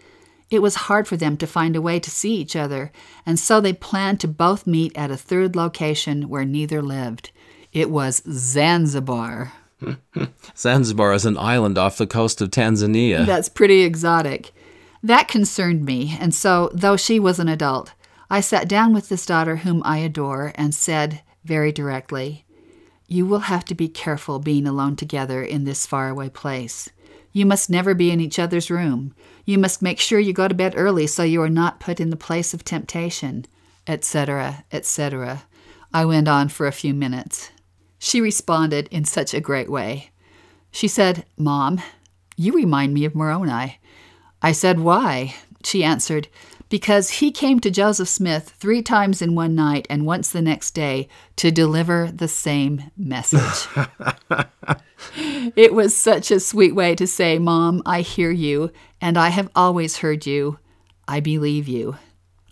It 0.50 0.62
was 0.62 0.76
hard 0.76 1.08
for 1.08 1.16
them 1.16 1.38
to 1.38 1.48
find 1.48 1.76
a 1.76 1.82
way 1.82 2.00
to 2.00 2.10
see 2.10 2.36
each 2.36 2.56
other, 2.56 2.92
and 3.26 3.40
so 3.40 3.62
they 3.62 3.74
planned 3.74 4.20
to 4.22 4.28
both 4.28 4.66
meet 4.66 4.98
at 4.98 5.12
a 5.12 5.18
third 5.18 5.56
location 5.56 6.28
where 6.28 6.46
neither 6.46 6.82
lived. 6.82 7.32
It 7.72 7.92
was 7.92 8.24
Zanzibar. 8.30 9.54
Zanzibar 10.58 11.14
is 11.14 11.26
an 11.26 11.38
island 11.38 11.78
off 11.78 11.98
the 11.98 12.08
coast 12.08 12.42
of 12.42 12.50
Tanzania. 12.50 13.26
That's 13.26 13.50
pretty 13.50 13.82
exotic. 13.82 14.52
That 15.04 15.28
concerned 15.28 15.86
me, 15.86 16.18
and 16.20 16.34
so, 16.34 16.72
though 16.74 16.98
she 16.98 17.20
was 17.20 17.40
an 17.40 17.48
adult, 17.48 17.94
I 18.30 18.42
sat 18.42 18.68
down 18.68 18.94
with 18.94 19.10
this 19.10 19.26
daughter 19.26 19.58
whom 19.58 19.82
I 19.86 20.00
adore 20.00 20.52
and 20.56 20.74
said 20.76 21.22
very 21.46 21.72
directly, 21.72 22.46
You 23.08 23.26
will 23.26 23.40
have 23.40 23.66
to 23.66 23.76
be 23.76 23.88
careful 23.88 24.40
being 24.40 24.68
alone 24.68 24.96
together 24.96 25.42
in 25.42 25.64
this 25.64 25.86
faraway 25.86 26.30
place. 26.30 26.90
You 27.32 27.46
must 27.46 27.70
never 27.70 27.94
be 27.94 28.12
in 28.12 28.20
each 28.20 28.40
other's 28.40 28.72
room. 28.72 29.14
You 29.46 29.58
must 29.58 29.82
make 29.82 30.00
sure 30.00 30.20
you 30.20 30.34
go 30.34 30.48
to 30.48 30.54
bed 30.54 30.74
early 30.76 31.08
so 31.08 31.24
you 31.24 31.42
are 31.42 31.50
not 31.50 31.80
put 31.80 32.00
in 32.00 32.10
the 32.10 32.16
place 32.16 32.54
of 32.54 32.64
temptation, 32.64 33.46
etc., 33.88 34.66
etc. 34.72 35.44
I 35.94 36.06
went 36.06 36.28
on 36.28 36.50
for 36.50 36.68
a 36.68 36.72
few 36.72 36.94
minutes. 36.94 37.52
She 37.98 38.22
responded 38.22 38.88
in 38.92 39.06
such 39.06 39.34
a 39.34 39.42
great 39.42 39.70
way. 39.70 40.12
She 40.72 40.88
said, 40.88 41.26
Mom, 41.38 41.82
you 42.36 42.54
remind 42.54 42.94
me 42.94 43.06
of 43.06 43.16
Moroni. 43.16 43.80
I 44.42 44.52
said, 44.52 44.80
Why? 44.80 45.36
She 45.64 45.84
answered, 45.84 46.30
Because 46.70 47.10
he 47.10 47.32
came 47.32 47.60
to 47.62 47.72
Joseph 47.72 48.08
Smith 48.08 48.54
three 48.60 48.84
times 48.84 49.24
in 49.24 49.34
one 49.34 49.56
night 49.56 49.88
and 49.90 50.06
once 50.06 50.30
the 50.30 50.42
next 50.42 50.72
day 50.72 51.08
to 51.38 51.50
deliver 51.50 52.12
the 52.14 52.28
same 52.28 52.92
message. 52.96 53.68
it 55.56 55.74
was 55.74 55.98
such 55.98 56.30
a 56.30 56.40
sweet 56.40 56.76
way 56.76 56.94
to 56.94 57.08
say, 57.08 57.40
Mom, 57.40 57.82
I 57.88 58.02
hear 58.02 58.30
you, 58.30 58.72
and 59.02 59.18
I 59.18 59.30
have 59.30 59.50
always 59.56 59.98
heard 59.98 60.28
you. 60.28 60.60
I 61.08 61.20
believe 61.20 61.68
you. 61.68 61.98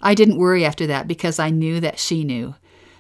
I 0.02 0.16
didn't 0.16 0.38
worry 0.38 0.66
after 0.66 0.88
that 0.88 1.08
because 1.08 1.38
I 1.38 1.52
knew 1.52 1.80
that 1.80 2.00
she 2.00 2.24
knew. 2.24 2.56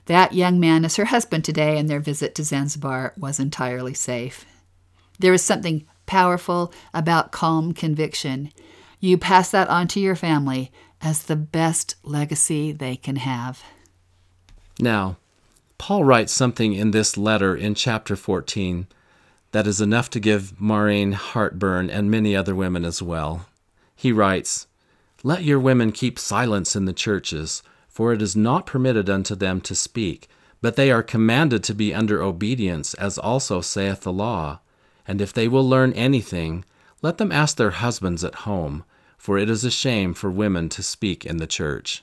That 0.05 0.33
young 0.33 0.59
man 0.59 0.85
is 0.85 0.95
her 0.97 1.05
husband 1.05 1.43
today, 1.43 1.79
and 1.79 1.89
their 1.89 1.99
visit 1.99 2.35
to 2.35 2.43
Zanzibar 2.43 3.13
was 3.17 3.39
entirely 3.39 3.93
safe. 3.95 4.45
There 5.19 5.33
is 5.33 5.41
something 5.41 5.85
powerful 6.05 6.71
about 6.93 7.31
calm 7.31 7.73
conviction. 7.73 8.51
You 8.99 9.17
pass 9.17 9.51
that 9.51 9.67
on 9.67 9.87
to 9.89 9.99
your 9.99 10.15
family 10.15 10.71
as 11.01 11.23
the 11.23 11.35
best 11.35 11.95
legacy 12.03 12.71
they 12.71 12.95
can 12.95 13.17
have. 13.17 13.63
Now, 14.79 15.17
Paul 15.77 16.03
writes 16.03 16.33
something 16.33 16.73
in 16.73 16.91
this 16.91 17.17
letter 17.17 17.55
in 17.55 17.75
chapter 17.75 18.15
14 18.15 18.87
that 19.51 19.67
is 19.67 19.79
enough 19.79 20.09
to 20.11 20.19
give 20.19 20.59
Maureen 20.59 21.13
heartburn 21.13 21.89
and 21.89 22.11
many 22.11 22.35
other 22.35 22.55
women 22.55 22.83
as 22.83 23.01
well. 23.01 23.45
He 23.95 24.11
writes, 24.11 24.67
Let 25.23 25.43
your 25.43 25.59
women 25.59 25.91
keep 25.91 26.19
silence 26.19 26.75
in 26.75 26.85
the 26.85 26.93
churches, 26.93 27.63
for 27.87 28.13
it 28.13 28.21
is 28.21 28.35
not 28.35 28.65
permitted 28.65 29.09
unto 29.09 29.35
them 29.35 29.61
to 29.61 29.75
speak, 29.75 30.27
but 30.61 30.75
they 30.75 30.91
are 30.91 31.03
commanded 31.03 31.63
to 31.63 31.73
be 31.73 31.93
under 31.93 32.21
obedience, 32.21 32.93
as 32.95 33.17
also 33.17 33.61
saith 33.61 34.01
the 34.01 34.13
law. 34.13 34.59
And 35.07 35.21
if 35.21 35.31
they 35.31 35.47
will 35.47 35.67
learn 35.67 35.93
anything, 35.93 36.65
let 37.01 37.17
them 37.17 37.31
ask 37.31 37.57
their 37.57 37.71
husbands 37.71 38.23
at 38.23 38.35
home, 38.35 38.83
for 39.27 39.37
it 39.37 39.49
is 39.49 39.65
a 39.65 39.69
shame 39.69 40.13
for 40.13 40.31
women 40.31 40.69
to 40.69 40.81
speak 40.81 41.25
in 41.25 41.35
the 41.35 41.45
church. 41.45 42.01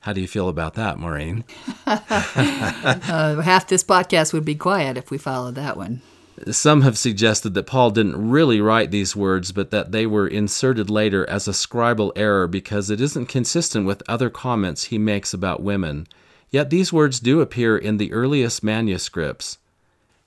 How 0.00 0.12
do 0.12 0.20
you 0.20 0.26
feel 0.26 0.48
about 0.48 0.74
that, 0.74 0.98
Maureen? 0.98 1.44
uh, 1.86 3.40
half 3.40 3.68
this 3.68 3.84
podcast 3.84 4.32
would 4.32 4.44
be 4.44 4.56
quiet 4.56 4.96
if 4.96 5.12
we 5.12 5.16
followed 5.16 5.54
that 5.54 5.76
one. 5.76 6.02
Some 6.50 6.82
have 6.82 6.98
suggested 6.98 7.54
that 7.54 7.68
Paul 7.68 7.92
didn't 7.92 8.30
really 8.30 8.60
write 8.60 8.90
these 8.90 9.14
words, 9.14 9.52
but 9.52 9.70
that 9.70 9.92
they 9.92 10.06
were 10.06 10.26
inserted 10.26 10.90
later 10.90 11.24
as 11.30 11.46
a 11.46 11.52
scribal 11.52 12.10
error 12.16 12.48
because 12.48 12.90
it 12.90 13.00
isn't 13.00 13.26
consistent 13.26 13.86
with 13.86 14.02
other 14.08 14.28
comments 14.28 14.86
he 14.86 14.98
makes 14.98 15.32
about 15.34 15.62
women. 15.62 16.04
Yet 16.50 16.68
these 16.68 16.92
words 16.92 17.20
do 17.20 17.40
appear 17.42 17.78
in 17.78 17.98
the 17.98 18.12
earliest 18.12 18.64
manuscripts. 18.64 19.58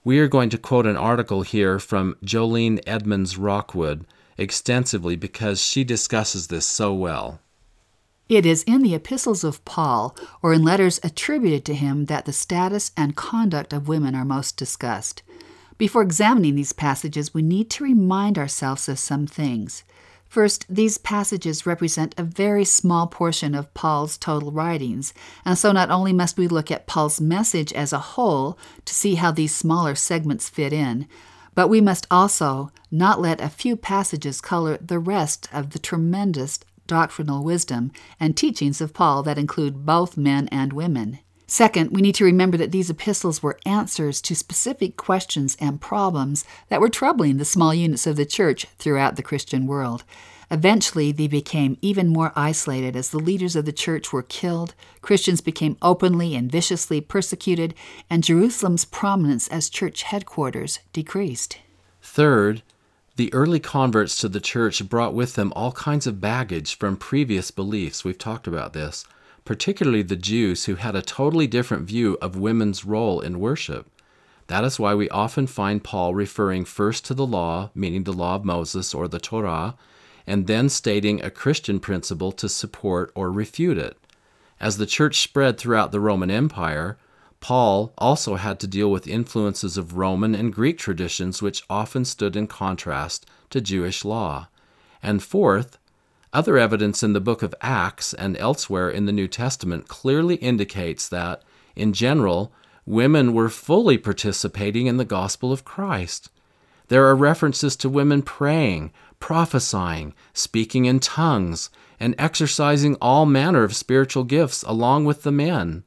We 0.06 0.20
are 0.20 0.30
going 0.30 0.52
to 0.52 0.58
quote 0.58 0.88
an 0.88 0.96
article 0.96 1.42
here 1.42 1.80
from 1.80 2.16
Jolene 2.24 2.82
Edmunds 2.88 3.38
Rockwood 3.38 4.06
extensively 4.38 5.16
because 5.16 5.62
she 5.62 5.84
discusses 5.84 6.48
this 6.48 6.66
so 6.66 6.94
well. 6.94 7.40
It 8.30 8.46
is 8.46 8.64
in 8.64 8.84
the 8.84 8.94
epistles 8.94 9.44
of 9.44 9.64
Paul 9.64 10.16
or 10.42 10.54
in 10.54 10.64
letters 10.64 11.00
attributed 11.02 11.64
to 11.66 11.74
him 11.74 12.06
that 12.06 12.26
the 12.26 12.34
status 12.34 12.92
and 12.98 13.16
conduct 13.16 13.72
of 13.72 13.88
women 13.88 14.16
are 14.16 14.26
most 14.26 14.58
discussed. 14.58 15.24
Before 15.78 16.02
examining 16.02 16.56
these 16.56 16.74
passages, 16.74 17.34
we 17.34 17.42
need 17.42 17.70
to 17.72 17.84
remind 17.84 18.38
ourselves 18.38 18.90
of 18.90 19.00
some 19.00 19.28
things. 19.28 19.84
First, 20.28 20.66
these 20.68 20.98
passages 20.98 21.66
represent 21.66 22.14
a 22.18 22.24
very 22.24 22.66
small 22.66 23.08
portion 23.08 23.56
of 23.56 23.74
Paul's 23.74 24.18
total 24.18 24.52
writings, 24.52 25.14
and 25.46 25.58
so 25.58 25.72
not 25.72 25.90
only 25.90 26.12
must 26.12 26.38
we 26.38 26.50
look 26.50 26.70
at 26.70 26.86
Paul's 26.86 27.22
message 27.22 27.72
as 27.72 27.94
a 27.94 28.00
whole 28.00 28.58
to 28.84 28.94
see 28.94 29.16
how 29.16 29.32
these 29.32 29.56
smaller 29.56 29.96
segments 29.96 30.50
fit 30.50 30.74
in, 30.74 31.08
But 31.58 31.70
we 31.70 31.82
must 31.82 32.06
also 32.12 32.72
not 32.92 33.20
let 33.20 33.42
a 33.42 33.50
few 33.50 33.76
passages 33.76 34.42
color 34.42 34.78
the 34.78 35.00
rest 35.00 35.50
of 35.52 35.72
the 35.72 35.80
tremendous 35.80 36.60
doctrinal 36.86 37.44
wisdom 37.44 37.92
and 38.20 38.38
teachings 38.38 38.80
of 38.80 38.94
Paul 38.94 39.24
that 39.24 39.40
include 39.40 39.84
both 39.84 40.18
men 40.18 40.48
and 40.50 40.72
women. 40.72 41.18
Second, 41.48 41.90
we 41.90 42.04
need 42.04 42.14
to 42.14 42.26
remember 42.26 42.58
that 42.58 42.72
these 42.72 42.92
epistles 42.92 43.42
were 43.42 43.58
answers 43.66 44.22
to 44.22 44.36
specific 44.36 44.98
questions 44.98 45.58
and 45.60 45.82
problems 45.82 46.46
that 46.70 46.80
were 46.80 46.90
troubling 46.90 47.38
the 47.38 47.44
small 47.44 47.74
units 47.74 48.06
of 48.06 48.18
the 48.18 48.26
church 48.26 48.68
throughout 48.78 49.16
the 49.16 49.24
Christian 49.24 49.66
world. 49.66 50.04
Eventually, 50.50 51.12
they 51.12 51.28
became 51.28 51.78
even 51.82 52.08
more 52.08 52.32
isolated 52.36 52.96
as 52.96 53.10
the 53.10 53.20
leaders 53.20 53.56
of 53.56 53.66
the 53.66 53.74
church 53.74 54.14
were 54.14 54.24
killed, 54.24 54.76
Christians 55.02 55.42
became 55.42 55.78
openly 55.82 56.36
and 56.36 56.50
viciously 56.50 57.02
persecuted, 57.02 57.74
and 58.10 58.24
Jerusalem's 58.24 58.86
prominence 58.86 59.50
as 59.50 59.70
church 59.70 60.04
headquarters 60.04 60.80
decreased. 60.94 61.58
Third, 62.02 62.62
the 63.18 63.34
early 63.34 63.60
converts 63.60 64.16
to 64.18 64.30
the 64.30 64.40
church 64.40 64.88
brought 64.88 65.14
with 65.14 65.34
them 65.34 65.52
all 65.56 65.74
kinds 65.74 66.08
of 66.08 66.22
baggage 66.22 66.78
from 66.78 66.96
previous 66.96 67.52
beliefs. 67.52 68.06
We've 68.06 68.18
talked 68.18 68.48
about 68.48 68.72
this, 68.72 69.06
particularly 69.44 70.04
the 70.04 70.16
Jews 70.16 70.66
who 70.66 70.76
had 70.76 70.96
a 70.96 71.02
totally 71.02 71.48
different 71.48 71.88
view 71.88 72.18
of 72.22 72.38
women's 72.38 72.86
role 72.86 73.20
in 73.20 73.40
worship. 73.40 73.88
That 74.48 74.64
is 74.64 74.80
why 74.80 74.94
we 74.96 75.10
often 75.10 75.48
find 75.48 75.84
Paul 75.84 76.14
referring 76.14 76.64
first 76.64 77.04
to 77.06 77.14
the 77.14 77.26
law, 77.26 77.70
meaning 77.76 78.04
the 78.04 78.14
law 78.14 78.36
of 78.36 78.46
Moses 78.46 78.94
or 78.94 79.10
the 79.10 79.20
Torah, 79.20 79.76
and 80.28 80.46
then 80.46 80.68
stating 80.70 81.24
a 81.24 81.32
Christian 81.32 81.80
principle 81.80 82.32
to 82.34 82.50
support 82.50 83.12
or 83.16 83.32
refute 83.32 83.78
it. 83.78 83.98
As 84.60 84.78
the 84.78 84.86
church 84.86 85.22
spread 85.22 85.58
throughout 85.58 85.92
the 85.92 86.00
Roman 86.00 86.30
Empire, 86.30 86.98
Paul 87.40 87.94
also 87.98 88.36
had 88.36 88.60
to 88.60 88.68
deal 88.68 88.92
with 88.92 89.08
influences 89.08 89.78
of 89.78 89.98
Roman 89.98 90.36
and 90.36 90.54
Greek 90.54 90.78
traditions 90.78 91.42
which 91.42 91.64
often 91.70 92.04
stood 92.04 92.36
in 92.36 92.48
contrast 92.48 93.26
to 93.52 93.62
Jewish 93.62 94.04
law. 94.04 94.48
And 95.02 95.24
fourth, 95.24 95.78
other 96.34 96.58
evidence 96.58 97.04
in 97.04 97.14
the 97.14 97.22
book 97.22 97.42
of 97.42 97.56
Acts 97.62 98.14
and 98.14 98.38
elsewhere 98.38 98.90
in 98.90 99.06
the 99.06 99.12
New 99.12 99.28
Testament 99.28 99.88
clearly 99.88 100.36
indicates 100.36 101.08
that, 101.08 101.44
in 101.76 101.94
general, 101.94 102.52
women 102.86 103.34
were 103.34 103.50
fully 103.50 103.98
participating 103.98 104.88
in 104.88 104.98
the 104.98 105.06
gospel 105.06 105.54
of 105.54 105.64
Christ. 105.64 106.30
There 106.90 107.06
are 107.06 107.16
references 107.16 107.76
to 107.78 107.90
women 107.90 108.22
praying, 108.22 108.92
prophesying, 109.20 110.14
speaking 110.34 110.86
in 110.86 111.00
tongues, 111.00 111.70
and 112.00 112.16
exercising 112.18 112.96
all 113.02 113.26
manner 113.26 113.64
of 113.64 113.76
spiritual 113.76 114.24
gifts 114.24 114.64
along 114.64 115.06
with 115.06 115.24
the 115.24 115.32
men. 115.32 115.84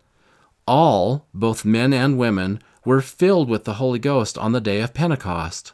All, 0.67 1.27
both 1.33 1.65
men 1.65 1.93
and 1.93 2.19
women, 2.19 2.61
were 2.85 3.01
filled 3.01 3.49
with 3.49 3.65
the 3.65 3.75
Holy 3.75 3.99
Ghost 3.99 4.39
on 4.39 4.53
the 4.53 4.61
day 4.61 4.81
of 4.81 4.95
Pentecost. 4.95 5.73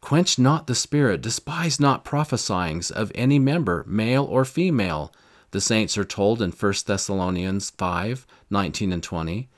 Quench 0.00 0.38
not 0.38 0.66
the 0.66 0.74
Spirit, 0.74 1.20
despise 1.20 1.78
not 1.78 2.04
prophesyings 2.04 2.90
of 2.90 3.12
any 3.14 3.38
member, 3.38 3.84
male 3.86 4.24
or 4.24 4.44
female, 4.44 5.12
the 5.50 5.60
saints 5.60 5.98
are 5.98 6.04
told 6.04 6.40
in 6.40 6.52
1 6.52 6.74
Thessalonians 6.86 7.70
5 7.70 8.26
19 8.50 8.92
and 8.92 9.02
20. 9.02 9.48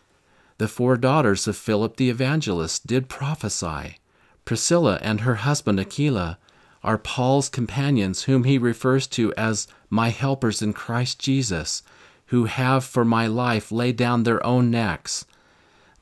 The 0.59 0.69
four 0.69 0.97
daughters 0.97 1.47
of 1.47 1.57
Philip 1.57 1.97
the 1.97 2.11
evangelist 2.11 2.87
did 2.87 3.09
prophesy. 3.09 3.99
Priscilla 4.45 4.99
and 5.03 5.21
her 5.21 5.37
husband 5.37 5.79
Aquila 5.79 6.39
are 6.85 6.99
Paul's 6.99 7.49
companions, 7.49 8.25
whom 8.25 8.45
he 8.45 8.59
refers 8.59 9.07
to 9.09 9.33
as 9.35 9.69
my 9.89 10.09
helpers 10.09 10.63
in 10.63 10.73
Christ 10.73 11.19
Jesus, 11.19 11.83
who 12.27 12.47
have 12.47 12.85
for 12.85 13.05
my 13.05 13.27
life 13.27 13.71
laid 13.71 13.97
down 13.97 14.23
their 14.23 14.45
own 14.45 14.71
necks. 14.71 15.25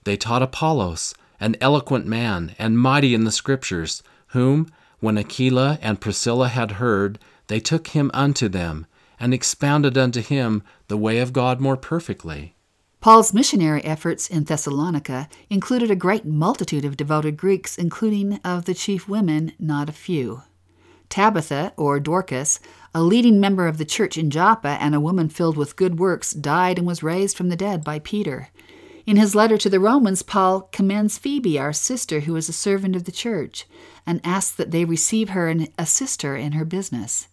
They 0.04 0.16
taught 0.16 0.42
Apollos, 0.42 1.14
an 1.38 1.56
eloquent 1.60 2.06
man 2.06 2.54
and 2.58 2.78
mighty 2.78 3.14
in 3.14 3.24
the 3.24 3.32
Scriptures, 3.32 4.02
whom, 4.28 4.70
when 5.00 5.18
Aquila 5.18 5.78
and 5.82 6.00
Priscilla 6.00 6.48
had 6.48 6.72
heard, 6.72 7.18
they 7.48 7.60
took 7.60 7.88
him 7.88 8.10
unto 8.14 8.48
them, 8.48 8.86
and 9.18 9.34
expounded 9.34 9.98
unto 9.98 10.22
him 10.22 10.62
the 10.88 10.96
way 10.96 11.18
of 11.18 11.32
God 11.32 11.60
more 11.60 11.76
perfectly. 11.76 12.54
Paul's 13.00 13.32
missionary 13.32 13.82
efforts 13.82 14.28
in 14.28 14.44
Thessalonica 14.44 15.28
included 15.48 15.90
a 15.90 15.96
great 15.96 16.26
multitude 16.26 16.84
of 16.84 16.98
devoted 16.98 17.36
Greeks, 17.36 17.78
including 17.78 18.34
of 18.44 18.66
the 18.66 18.74
chief 18.74 19.08
women, 19.08 19.52
not 19.58 19.88
a 19.88 19.92
few. 19.92 20.42
Tabitha, 21.10 21.74
or 21.76 22.00
Dorcas, 22.00 22.60
a 22.94 23.02
leading 23.02 23.38
member 23.38 23.66
of 23.66 23.76
the 23.76 23.84
church 23.84 24.16
in 24.16 24.30
Joppa 24.30 24.78
and 24.80 24.94
a 24.94 25.00
woman 25.00 25.28
filled 25.28 25.56
with 25.56 25.76
good 25.76 25.98
works, 25.98 26.32
died 26.32 26.78
and 26.78 26.86
was 26.86 27.02
raised 27.02 27.36
from 27.36 27.50
the 27.50 27.56
dead 27.56 27.84
by 27.84 27.98
Peter. 27.98 28.48
In 29.06 29.16
his 29.16 29.34
letter 29.34 29.58
to 29.58 29.68
the 29.68 29.80
Romans, 29.80 30.22
Paul 30.22 30.62
commends 30.72 31.18
Phoebe, 31.18 31.58
our 31.58 31.72
sister, 31.72 32.20
who 32.20 32.36
is 32.36 32.48
a 32.48 32.52
servant 32.52 32.96
of 32.96 33.04
the 33.04 33.12
church, 33.12 33.66
and 34.06 34.20
asks 34.24 34.54
that 34.56 34.70
they 34.70 34.84
receive 34.84 35.30
her 35.30 35.48
and 35.48 35.68
assist 35.76 36.22
her 36.22 36.36
in 36.36 36.52
her 36.52 36.64
business. 36.64 37.28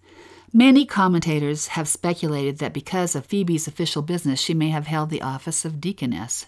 Many 0.53 0.85
commentators 0.85 1.67
have 1.67 1.87
speculated 1.87 2.57
that 2.59 2.73
because 2.73 3.15
of 3.15 3.25
Phoebe's 3.25 3.67
official 3.67 4.01
business, 4.01 4.39
she 4.39 4.53
may 4.53 4.69
have 4.69 4.87
held 4.87 5.09
the 5.09 5.21
office 5.21 5.65
of 5.65 5.81
deaconess. 5.81 6.47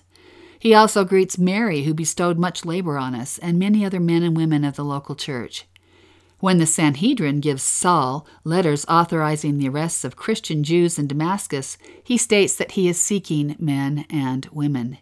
He 0.58 0.74
also 0.74 1.06
greets 1.06 1.38
Mary, 1.38 1.84
who 1.84 1.94
bestowed 1.94 2.38
much 2.38 2.65
labor 2.65 2.98
on 2.98 3.13
us, 3.13 3.38
and 3.38 3.60
many 3.60 3.86
other 3.86 4.00
men 4.00 4.24
and 4.24 4.36
women 4.36 4.63
of 4.63 4.76
the 4.76 4.86
local 4.86 5.15
church. 5.15 5.65
When 6.39 6.58
the 6.58 6.65
Sanhedrin 6.65 7.41
gives 7.41 7.63
Saul 7.63 8.25
letters 8.43 8.86
authorizing 8.88 9.58
the 9.58 9.69
arrests 9.69 10.04
of 10.04 10.15
Christian 10.15 10.63
Jews 10.63 10.97
in 10.97 11.08
Damascus, 11.08 11.78
he 12.04 12.17
states 12.17 12.56
that 12.56 12.71
he 12.71 12.88
is 12.88 12.99
seeking 12.99 13.56
men 13.60 14.06
and 14.10 14.45
women. 14.52 14.97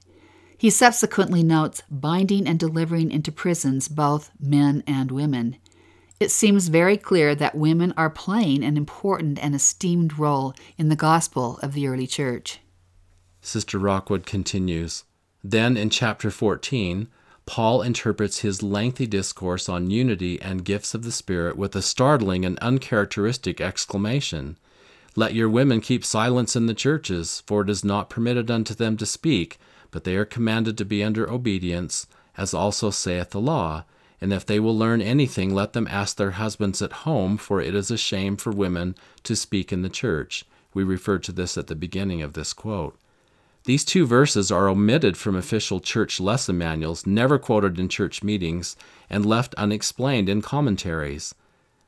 He 0.57 0.69
subsequently 0.69 1.43
notes 1.43 1.83
binding 1.89 2.47
and 2.47 2.59
delivering 2.59 3.11
into 3.11 3.31
prisons 3.31 3.87
both 3.87 4.31
men 4.39 4.83
and 4.87 5.11
women 5.11 5.57
it 6.19 6.31
seems 6.31 6.69
very 6.69 6.97
clear 6.97 7.35
that 7.35 7.55
women 7.55 7.93
are 7.95 8.09
playing 8.09 8.63
an 8.63 8.75
important 8.75 9.37
and 9.39 9.53
esteemed 9.53 10.17
role 10.17 10.53
in 10.77 10.89
the 10.89 10.95
gospel 10.95 11.59
of 11.61 11.73
the 11.73 11.87
early 11.87 12.07
church. 12.07 12.59
Sister 13.41 13.77
Rockwood 13.77 14.25
continues 14.25 15.03
Then 15.43 15.77
in 15.77 15.89
chapter 15.89 16.31
14, 16.31 17.07
Paul 17.47 17.81
interprets 17.81 18.41
his 18.41 18.61
lengthy 18.61 19.07
discourse 19.07 19.67
on 19.67 19.89
unity 19.89 20.39
and 20.39 20.63
gifts 20.63 20.93
of 20.93 21.01
the 21.01 21.11
Spirit 21.11 21.57
with 21.57 21.75
a 21.75 21.81
startling 21.81 22.45
and 22.45 22.59
uncharacteristic 22.59 23.59
exclamation 23.59 24.57
Let 25.15 25.33
your 25.33 25.49
women 25.49 25.81
keep 25.81 26.05
silence 26.05 26.55
in 26.55 26.67
the 26.67 26.75
churches, 26.75 27.41
for 27.47 27.63
it 27.63 27.69
is 27.71 27.83
not 27.83 28.11
permitted 28.11 28.51
unto 28.51 28.75
them 28.75 28.95
to 28.97 29.05
speak, 29.07 29.57
but 29.89 30.03
they 30.03 30.15
are 30.15 30.25
commanded 30.25 30.77
to 30.77 30.85
be 30.85 31.03
under 31.03 31.27
obedience, 31.27 32.05
as 32.37 32.53
also 32.53 32.91
saith 32.91 33.31
the 33.31 33.41
law 33.41 33.85
and 34.19 34.33
if 34.33 34.45
they 34.45 34.59
will 34.59 34.77
learn 34.77 35.01
anything, 35.01 35.53
let 35.53 35.73
them 35.73 35.87
ask 35.89 36.17
their 36.17 36.31
husbands 36.31 36.81
at 36.81 37.03
home, 37.03 37.37
for 37.37 37.61
it 37.61 37.75
is 37.75 37.91
a 37.91 37.97
shame 37.97 38.35
for 38.35 38.51
women 38.51 38.95
to 39.23 39.35
speak 39.35 39.71
in 39.71 39.83
the 39.83 39.89
church. 39.89 40.43
We 40.73 40.83
referred 40.83 41.23
to 41.23 41.31
this 41.31 41.57
at 41.57 41.67
the 41.67 41.75
beginning 41.75 42.21
of 42.21 42.33
this 42.33 42.53
quote. 42.53 42.97
These 43.67 43.83
two 43.83 44.05
verses 44.05 44.49
are 44.49 44.69
omitted 44.69 45.17
from 45.17 45.35
official 45.35 45.81
church 45.81 46.21
lesson 46.21 46.57
manuals, 46.57 47.05
never 47.05 47.37
quoted 47.37 47.77
in 47.77 47.89
church 47.89 48.23
meetings, 48.23 48.77
and 49.09 49.25
left 49.25 49.53
unexplained 49.55 50.29
in 50.29 50.41
commentaries. 50.41 51.35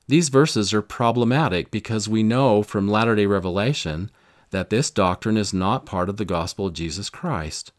These 0.05 0.27
verses 0.27 0.73
are 0.73 0.81
problematic 0.81 1.71
because 1.71 2.09
we 2.09 2.21
know 2.21 2.63
from 2.63 2.89
Latter 2.89 3.15
day 3.15 3.25
Revelation 3.25 4.11
that 4.49 4.69
this 4.69 4.91
doctrine 4.91 5.37
is 5.37 5.53
not 5.53 5.85
part 5.85 6.09
of 6.09 6.17
the 6.17 6.25
gospel 6.25 6.65
of 6.65 6.73
Jesus 6.73 7.09
Christ. 7.09 7.71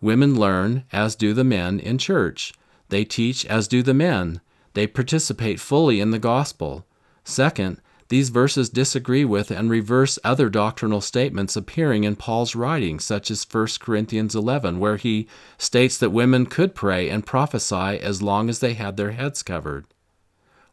Women 0.00 0.38
learn, 0.38 0.84
as 0.92 1.16
do 1.16 1.34
the 1.34 1.42
men, 1.42 1.80
in 1.80 1.98
church. 1.98 2.52
They 2.88 3.04
teach 3.04 3.44
as 3.46 3.66
do 3.66 3.82
the 3.82 3.92
men. 3.92 4.40
They 4.74 4.86
participate 4.86 5.58
fully 5.58 5.98
in 5.98 6.12
the 6.12 6.20
gospel. 6.20 6.86
Second, 7.24 7.80
these 8.10 8.28
verses 8.28 8.68
disagree 8.68 9.24
with 9.24 9.52
and 9.52 9.70
reverse 9.70 10.18
other 10.24 10.48
doctrinal 10.48 11.00
statements 11.00 11.54
appearing 11.54 12.02
in 12.02 12.16
Paul's 12.16 12.56
writings, 12.56 13.04
such 13.04 13.30
as 13.30 13.46
1 13.48 13.68
Corinthians 13.78 14.34
11, 14.34 14.80
where 14.80 14.96
he 14.96 15.28
states 15.58 15.96
that 15.96 16.10
women 16.10 16.44
could 16.46 16.74
pray 16.74 17.08
and 17.08 17.24
prophesy 17.24 18.00
as 18.00 18.20
long 18.20 18.50
as 18.50 18.58
they 18.58 18.74
had 18.74 18.96
their 18.96 19.12
heads 19.12 19.44
covered. 19.44 19.86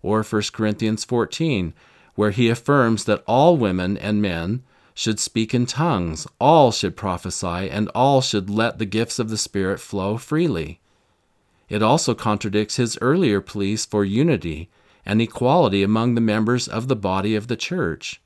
Or 0.02 0.24
1 0.24 0.42
Corinthians 0.52 1.06
14, 1.06 1.76
where 2.16 2.32
he 2.32 2.50
affirms 2.50 3.04
that 3.04 3.24
all 3.28 3.56
women 3.56 3.98
and 3.98 4.20
men 4.20 4.64
should 4.96 5.20
speak 5.20 5.54
in 5.54 5.68
tongues, 5.68 6.26
all 6.42 6.72
should 6.72 6.98
prophesy, 6.98 7.70
and 7.70 7.88
all 7.90 8.20
should 8.20 8.50
let 8.50 8.80
the 8.80 8.86
gifts 8.86 9.20
of 9.20 9.30
the 9.30 9.38
Spirit 9.38 9.80
flow 9.80 10.18
freely. 10.18 10.80
It 11.70 11.84
also 11.84 12.16
contradicts 12.16 12.78
his 12.78 12.98
earlier 13.00 13.42
pleas 13.42 13.86
for 13.86 14.04
unity 14.04 14.72
and 15.08 15.22
equality 15.22 15.84
among 15.84 16.14
the 16.14 16.22
members 16.22 16.68
of 16.68 16.90
the 16.90 16.96
body 16.96 17.34
of 17.34 17.48
the 17.48 17.56
church. 17.56 18.22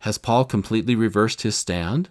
Has 0.00 0.18
Paul 0.18 0.44
completely 0.44 0.94
reversed 0.94 1.42
his 1.42 1.56
stand? 1.56 2.10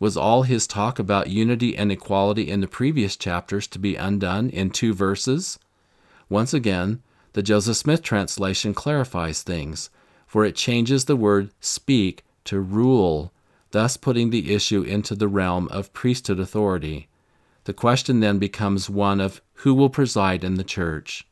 Was 0.00 0.16
all 0.16 0.44
his 0.44 0.66
talk 0.66 0.98
about 0.98 1.28
unity 1.28 1.76
and 1.76 1.92
equality 1.92 2.50
in 2.50 2.62
the 2.62 2.66
previous 2.66 3.14
chapters 3.14 3.66
to 3.68 3.78
be 3.78 3.94
undone 3.94 4.48
in 4.48 4.70
two 4.70 4.94
verses? 4.94 5.58
Once 6.30 6.54
again, 6.54 7.02
the 7.34 7.42
Joseph 7.42 7.76
Smith 7.76 8.02
translation 8.02 8.72
clarifies 8.72 9.42
things, 9.42 9.90
for 10.26 10.46
it 10.46 10.56
changes 10.56 11.04
the 11.04 11.14
word 11.14 11.50
speak 11.60 12.24
to 12.44 12.58
rule, 12.58 13.34
thus 13.70 13.98
putting 13.98 14.30
the 14.30 14.54
issue 14.54 14.80
into 14.82 15.14
the 15.14 15.28
realm 15.28 15.68
of 15.68 15.92
priesthood 15.92 16.40
authority. 16.40 17.06
The 17.64 17.74
question 17.74 18.20
then 18.20 18.38
becomes 18.38 18.88
one 18.88 19.20
of 19.20 19.42
who 19.56 19.74
will 19.74 19.90
preside 19.90 20.42
in 20.42 20.54
the 20.54 20.64
church. 20.64 21.26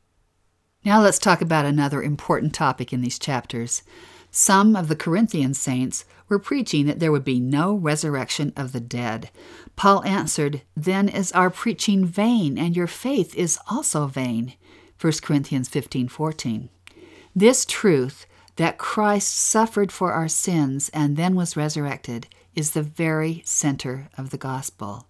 Now 0.82 1.02
let's 1.02 1.18
talk 1.18 1.42
about 1.42 1.66
another 1.66 2.02
important 2.02 2.54
topic 2.54 2.90
in 2.90 3.02
these 3.02 3.18
chapters. 3.18 3.82
Some 4.30 4.74
of 4.74 4.88
the 4.88 4.96
Corinthian 4.96 5.52
saints 5.52 6.06
were 6.28 6.38
preaching 6.38 6.86
that 6.86 7.00
there 7.00 7.12
would 7.12 7.24
be 7.24 7.38
no 7.38 7.74
resurrection 7.74 8.52
of 8.56 8.72
the 8.72 8.80
dead. 8.80 9.30
Paul 9.76 10.02
answered, 10.04 10.62
Then 10.74 11.08
is 11.08 11.32
our 11.32 11.50
preaching 11.50 12.06
vain, 12.06 12.56
and 12.56 12.74
your 12.74 12.86
faith 12.86 13.34
is 13.34 13.58
also 13.68 14.06
vain. 14.06 14.54
1 14.98 15.12
Corinthians 15.22 15.68
15 15.68 16.08
14. 16.08 16.70
This 17.36 17.66
truth, 17.66 18.26
that 18.56 18.78
Christ 18.78 19.34
suffered 19.34 19.92
for 19.92 20.12
our 20.12 20.28
sins 20.28 20.90
and 20.94 21.16
then 21.16 21.34
was 21.34 21.56
resurrected, 21.56 22.26
is 22.54 22.70
the 22.70 22.82
very 22.82 23.42
center 23.44 24.08
of 24.16 24.30
the 24.30 24.38
gospel. 24.38 25.06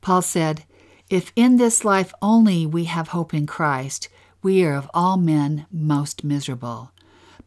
Paul 0.00 0.22
said, 0.22 0.64
If 1.10 1.32
in 1.36 1.56
this 1.56 1.84
life 1.84 2.14
only 2.22 2.64
we 2.64 2.84
have 2.84 3.08
hope 3.08 3.34
in 3.34 3.46
Christ, 3.46 4.08
we 4.42 4.64
are 4.64 4.74
of 4.74 4.90
all 4.94 5.16
men 5.16 5.66
most 5.70 6.24
miserable. 6.24 6.92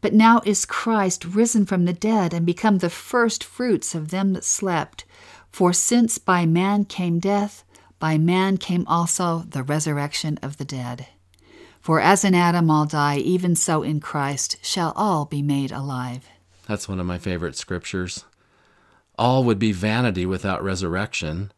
But 0.01 0.13
now 0.13 0.41
is 0.45 0.65
Christ 0.65 1.25
risen 1.25 1.65
from 1.65 1.85
the 1.85 1.93
dead 1.93 2.33
and 2.33 2.45
become 2.45 2.77
the 2.77 2.89
first 2.89 3.43
fruits 3.43 3.93
of 3.93 4.09
them 4.09 4.33
that 4.33 4.43
slept. 4.43 5.05
For 5.51 5.73
since 5.73 6.17
by 6.17 6.45
man 6.45 6.85
came 6.85 7.19
death, 7.19 7.63
by 7.99 8.17
man 8.17 8.57
came 8.57 8.85
also 8.87 9.39
the 9.39 9.63
resurrection 9.63 10.39
of 10.41 10.57
the 10.57 10.65
dead. 10.65 11.07
For 11.81 11.99
as 11.99 12.23
in 12.23 12.35
Adam 12.35 12.69
all 12.69 12.85
die, 12.85 13.17
even 13.17 13.55
so 13.55 13.83
in 13.83 13.99
Christ 13.99 14.57
shall 14.61 14.93
all 14.95 15.25
be 15.25 15.41
made 15.41 15.71
alive. 15.71 16.27
That's 16.67 16.87
one 16.87 16.99
of 16.99 17.05
my 17.05 17.17
favorite 17.17 17.55
scriptures. 17.55 18.25
All 19.17 19.43
would 19.43 19.59
be 19.59 19.71
vanity 19.71 20.25
without 20.25 20.63
resurrection. 20.63 21.51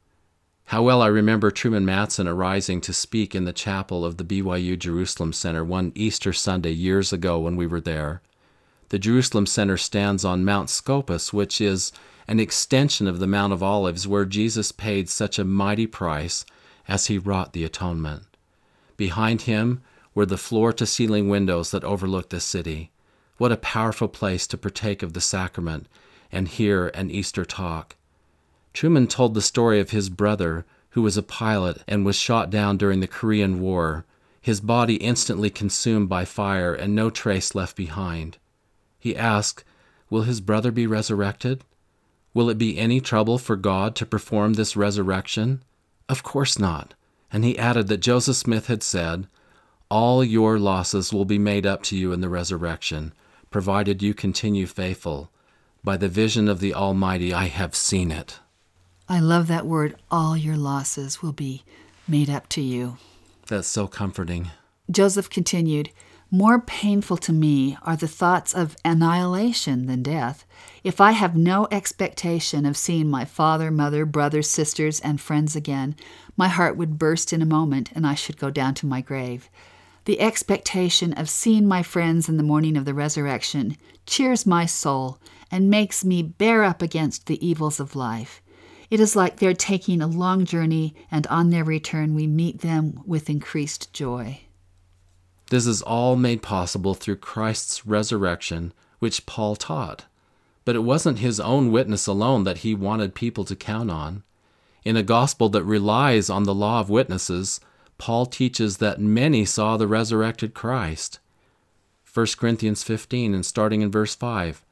How 0.71 0.81
well 0.81 1.01
I 1.01 1.07
remember 1.07 1.51
Truman 1.51 1.85
Madsen 1.85 2.29
arising 2.29 2.79
to 2.79 2.93
speak 2.93 3.35
in 3.35 3.43
the 3.43 3.51
chapel 3.51 4.05
of 4.05 4.15
the 4.15 4.23
BYU 4.23 4.79
Jerusalem 4.79 5.33
Center 5.33 5.65
one 5.65 5.91
Easter 5.95 6.31
Sunday 6.31 6.71
years 6.71 7.11
ago 7.11 7.39
when 7.39 7.57
we 7.57 7.67
were 7.67 7.81
there. 7.81 8.21
The 8.87 8.97
Jerusalem 8.97 9.47
Center 9.47 9.75
stands 9.75 10.23
on 10.23 10.45
Mount 10.45 10.69
Scopus, 10.69 11.33
which 11.33 11.59
is 11.59 11.91
an 12.25 12.39
extension 12.39 13.05
of 13.05 13.19
the 13.19 13.27
Mount 13.27 13.51
of 13.51 13.61
Olives 13.61 14.07
where 14.07 14.23
Jesus 14.23 14.71
paid 14.71 15.09
such 15.09 15.37
a 15.37 15.43
mighty 15.43 15.87
price 15.87 16.45
as 16.87 17.07
he 17.07 17.17
wrought 17.17 17.51
the 17.51 17.65
atonement. 17.65 18.23
Behind 18.95 19.41
him 19.41 19.81
were 20.15 20.25
the 20.25 20.37
floor 20.37 20.71
to 20.71 20.85
ceiling 20.85 21.27
windows 21.27 21.71
that 21.71 21.83
overlooked 21.83 22.29
the 22.29 22.39
city. 22.39 22.91
What 23.37 23.51
a 23.51 23.57
powerful 23.57 24.07
place 24.07 24.47
to 24.47 24.57
partake 24.57 25.03
of 25.03 25.11
the 25.11 25.19
sacrament 25.19 25.87
and 26.31 26.47
hear 26.47 26.87
an 26.93 27.11
Easter 27.11 27.43
talk. 27.43 27.97
Truman 28.73 29.07
told 29.07 29.33
the 29.33 29.41
story 29.41 29.79
of 29.79 29.91
his 29.91 30.09
brother, 30.09 30.65
who 30.91 31.01
was 31.01 31.17
a 31.17 31.23
pilot 31.23 31.83
and 31.87 32.05
was 32.05 32.15
shot 32.15 32.49
down 32.49 32.77
during 32.77 32.99
the 32.99 33.07
Korean 33.07 33.59
War, 33.59 34.05
his 34.41 34.59
body 34.59 34.95
instantly 34.95 35.49
consumed 35.49 36.09
by 36.09 36.25
fire 36.25 36.73
and 36.73 36.95
no 36.95 37.09
trace 37.09 37.53
left 37.53 37.75
behind. 37.75 38.37
He 38.99 39.15
asked, 39.15 39.63
Will 40.09 40.23
his 40.23 40.41
brother 40.41 40.71
be 40.71 40.85
resurrected? 40.85 41.63
Will 42.33 42.49
it 42.49 42.57
be 42.57 42.77
any 42.77 42.99
trouble 42.99 43.37
for 43.37 43.55
God 43.55 43.95
to 43.95 44.05
perform 44.05 44.53
this 44.53 44.75
resurrection? 44.75 45.63
Of 46.09 46.23
course 46.23 46.59
not. 46.59 46.93
And 47.31 47.45
he 47.45 47.57
added 47.57 47.87
that 47.87 48.01
Joseph 48.01 48.35
Smith 48.35 48.67
had 48.67 48.83
said, 48.83 49.27
All 49.89 50.23
your 50.23 50.59
losses 50.59 51.13
will 51.13 51.23
be 51.23 51.39
made 51.39 51.65
up 51.65 51.83
to 51.83 51.95
you 51.97 52.11
in 52.11 52.19
the 52.19 52.29
resurrection, 52.29 53.13
provided 53.49 54.01
you 54.01 54.13
continue 54.13 54.65
faithful. 54.67 55.31
By 55.83 55.95
the 55.95 56.09
vision 56.09 56.49
of 56.49 56.59
the 56.59 56.73
Almighty, 56.73 57.33
I 57.33 57.45
have 57.45 57.75
seen 57.75 58.11
it. 58.11 58.40
I 59.11 59.19
love 59.19 59.47
that 59.47 59.65
word, 59.65 59.97
all 60.09 60.37
your 60.37 60.55
losses 60.55 61.21
will 61.21 61.33
be 61.33 61.65
made 62.07 62.29
up 62.29 62.47
to 62.47 62.61
you. 62.61 62.95
That's 63.47 63.67
so 63.67 63.85
comforting. 63.85 64.51
Joseph 64.89 65.29
continued, 65.29 65.89
more 66.31 66.61
painful 66.61 67.17
to 67.17 67.33
me 67.33 67.77
are 67.83 67.97
the 67.97 68.07
thoughts 68.07 68.53
of 68.55 68.77
annihilation 68.85 69.87
than 69.87 70.01
death. 70.01 70.45
If 70.85 71.01
I 71.01 71.11
have 71.11 71.35
no 71.35 71.67
expectation 71.71 72.65
of 72.65 72.77
seeing 72.77 73.09
my 73.09 73.25
father, 73.25 73.69
mother, 73.69 74.05
brothers, 74.05 74.49
sisters, 74.49 75.01
and 75.01 75.19
friends 75.19 75.57
again, 75.57 75.97
my 76.37 76.47
heart 76.47 76.77
would 76.77 76.97
burst 76.97 77.33
in 77.33 77.41
a 77.41 77.45
moment 77.45 77.91
and 77.93 78.07
I 78.07 78.15
should 78.15 78.37
go 78.37 78.49
down 78.49 78.75
to 78.75 78.85
my 78.85 79.01
grave. 79.01 79.49
The 80.05 80.21
expectation 80.21 81.11
of 81.11 81.29
seeing 81.29 81.67
my 81.67 81.83
friends 81.83 82.29
in 82.29 82.37
the 82.37 82.43
morning 82.43 82.77
of 82.77 82.85
the 82.85 82.93
resurrection 82.93 83.75
cheers 84.05 84.45
my 84.45 84.65
soul 84.65 85.19
and 85.51 85.69
makes 85.69 86.05
me 86.05 86.23
bear 86.23 86.63
up 86.63 86.81
against 86.81 87.25
the 87.25 87.45
evils 87.45 87.81
of 87.81 87.93
life. 87.93 88.41
It 88.91 88.99
is 88.99 89.15
like 89.15 89.37
they're 89.37 89.53
taking 89.53 90.01
a 90.01 90.07
long 90.07 90.45
journey, 90.45 90.93
and 91.09 91.25
on 91.27 91.49
their 91.49 91.63
return, 91.63 92.13
we 92.13 92.27
meet 92.27 92.59
them 92.59 93.01
with 93.05 93.29
increased 93.29 93.91
joy. 93.93 94.41
This 95.49 95.65
is 95.65 95.81
all 95.81 96.15
made 96.15 96.43
possible 96.43 96.93
through 96.93 97.15
Christ's 97.15 97.87
resurrection, 97.87 98.73
which 98.99 99.25
Paul 99.25 99.55
taught. 99.55 100.05
But 100.65 100.75
it 100.75 100.83
wasn't 100.83 101.17
his 101.17 101.39
own 101.39 101.71
witness 101.71 102.05
alone 102.05 102.43
that 102.43 102.59
he 102.59 102.75
wanted 102.75 103.15
people 103.15 103.45
to 103.45 103.55
count 103.55 103.89
on. 103.89 104.21
In 104.83 104.95
a 104.95 105.03
gospel 105.03 105.49
that 105.49 105.63
relies 105.63 106.29
on 106.29 106.43
the 106.43 106.53
law 106.53 106.79
of 106.79 106.89
witnesses, 106.89 107.59
Paul 107.97 108.27
teaches 108.27 108.77
that 108.77 108.99
many 108.99 109.45
saw 109.45 109.77
the 109.77 109.87
resurrected 109.87 110.53
Christ. 110.53 111.19
1 112.13 112.27
Corinthians 112.37 112.83
15 112.83 113.33
and 113.33 113.45
starting 113.45 113.81
in 113.81 113.89
verse 113.89 114.13
5 114.13 114.63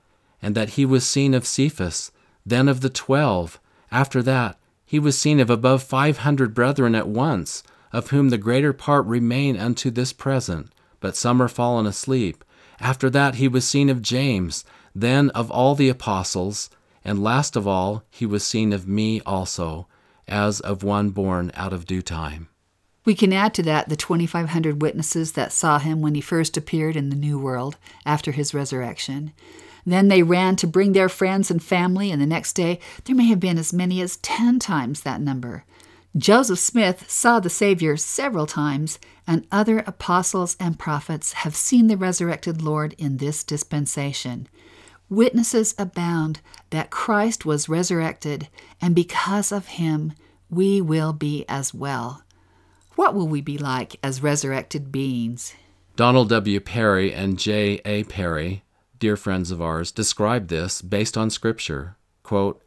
and 0.42 0.56
that 0.56 0.72
he 0.72 0.86
was 0.86 1.08
seen 1.08 1.34
of 1.34 1.46
Cephas, 1.46 2.12
then 2.46 2.68
of 2.68 2.82
the 2.82 2.90
twelve. 2.90 3.60
After 3.92 4.22
that, 4.24 4.58
he 4.86 5.00
was 5.00 5.18
seen 5.18 5.40
of 5.40 5.50
above 5.50 5.84
five 5.84 6.20
hundred 6.20 6.54
brethren 6.54 6.96
at 6.96 7.08
once, 7.08 7.64
of 7.92 8.10
whom 8.10 8.30
the 8.30 8.38
greater 8.38 8.74
part 8.74 9.06
remain 9.06 9.58
unto 9.58 9.90
this 9.90 10.14
present, 10.14 10.72
but 11.00 11.16
some 11.16 11.42
are 11.42 11.48
fallen 11.48 11.86
asleep. 11.86 12.44
After 12.80 13.10
that 13.10 13.36
he 13.36 13.48
was 13.48 13.68
seen 13.68 13.90
of 13.90 14.02
James, 14.02 14.64
then 14.96 15.30
of 15.32 15.52
all 15.52 15.76
the 15.76 15.90
apostles, 15.90 16.70
and 17.04 17.24
last 17.24 17.56
of 17.56 17.68
all 17.68 18.04
he 18.10 18.26
was 18.26 18.46
seen 18.46 18.74
of 18.74 18.88
me 18.88 19.22
also, 19.22 19.88
as 20.28 20.60
of 20.60 20.84
one 20.84 21.10
born 21.10 21.52
out 21.56 21.74
of 21.74 21.86
due 21.86 22.02
time. 22.02 22.48
We 23.06 23.16
can 23.16 23.34
add 23.34 23.54
to 23.56 23.64
that 23.64 23.90
the 23.90 23.96
2,500 23.96 24.82
witnesses 24.82 25.32
that 25.32 25.52
saw 25.52 25.80
him 25.80 26.02
when 26.02 26.16
he 26.16 26.22
first 26.22 26.58
appeared 26.58 26.96
in 26.96 27.10
the 27.10 27.16
New 27.16 27.40
World 27.40 27.78
after 28.06 28.32
his 28.32 28.54
resurrection. 28.54 29.34
Then 29.90 30.08
they 30.08 30.22
ran 30.22 30.56
to 30.58 30.68
bring 30.68 30.94
their 30.94 31.10
friends 31.10 31.50
and 31.50 31.64
family, 31.64 32.12
and 32.12 32.22
the 32.22 32.28
next 32.28 32.54
day 32.54 32.80
there 33.06 33.16
may 33.16 33.26
have 33.26 33.40
been 33.40 33.58
as 33.58 33.74
many 33.74 34.02
as 34.02 34.18
10 34.18 34.60
times 34.60 35.02
that 35.02 35.20
number. 35.20 35.66
Joseph 36.16 36.60
Smith 36.60 37.10
saw 37.10 37.40
the 37.40 37.50
Savior 37.50 37.98
several 37.98 38.46
times, 38.46 39.00
and 39.26 39.48
other 39.52 39.80
apostles 39.80 40.56
and 40.60 40.78
prophets 40.78 41.34
have 41.34 41.56
seen 41.56 41.88
the 41.88 41.98
resurrected 41.98 42.62
Lord 42.62 42.94
in 43.00 43.18
this 43.18 43.44
dispensation. 43.44 44.48
Witnesses 45.10 45.74
abound 45.80 46.40
that 46.70 46.92
Christ 46.92 47.44
was 47.44 47.68
resurrected, 47.68 48.48
and 48.80 48.94
because 48.94 49.52
of 49.52 49.80
him, 49.80 50.14
we 50.52 50.82
will 50.82 51.14
be 51.14 51.46
as 51.50 51.74
well. 51.74 52.24
What 52.96 53.16
will 53.16 53.28
we 53.28 53.42
be 53.42 53.58
like 53.58 53.96
as 54.04 54.22
resurrected 54.22 54.92
beings? 54.92 55.56
Donald 55.96 56.30
W. 56.30 56.60
Parry 56.60 57.12
and 57.12 57.40
J. 57.40 57.82
A. 57.86 58.04
Parry, 58.04 58.64
dear 59.00 59.18
friends 59.18 59.52
of 59.52 59.62
ours, 59.62 59.92
describe 59.92 60.48
this 60.48 60.82
based 60.82 61.18
on 61.18 61.30
Scripture. 61.30 61.96
Quote, 62.24 62.62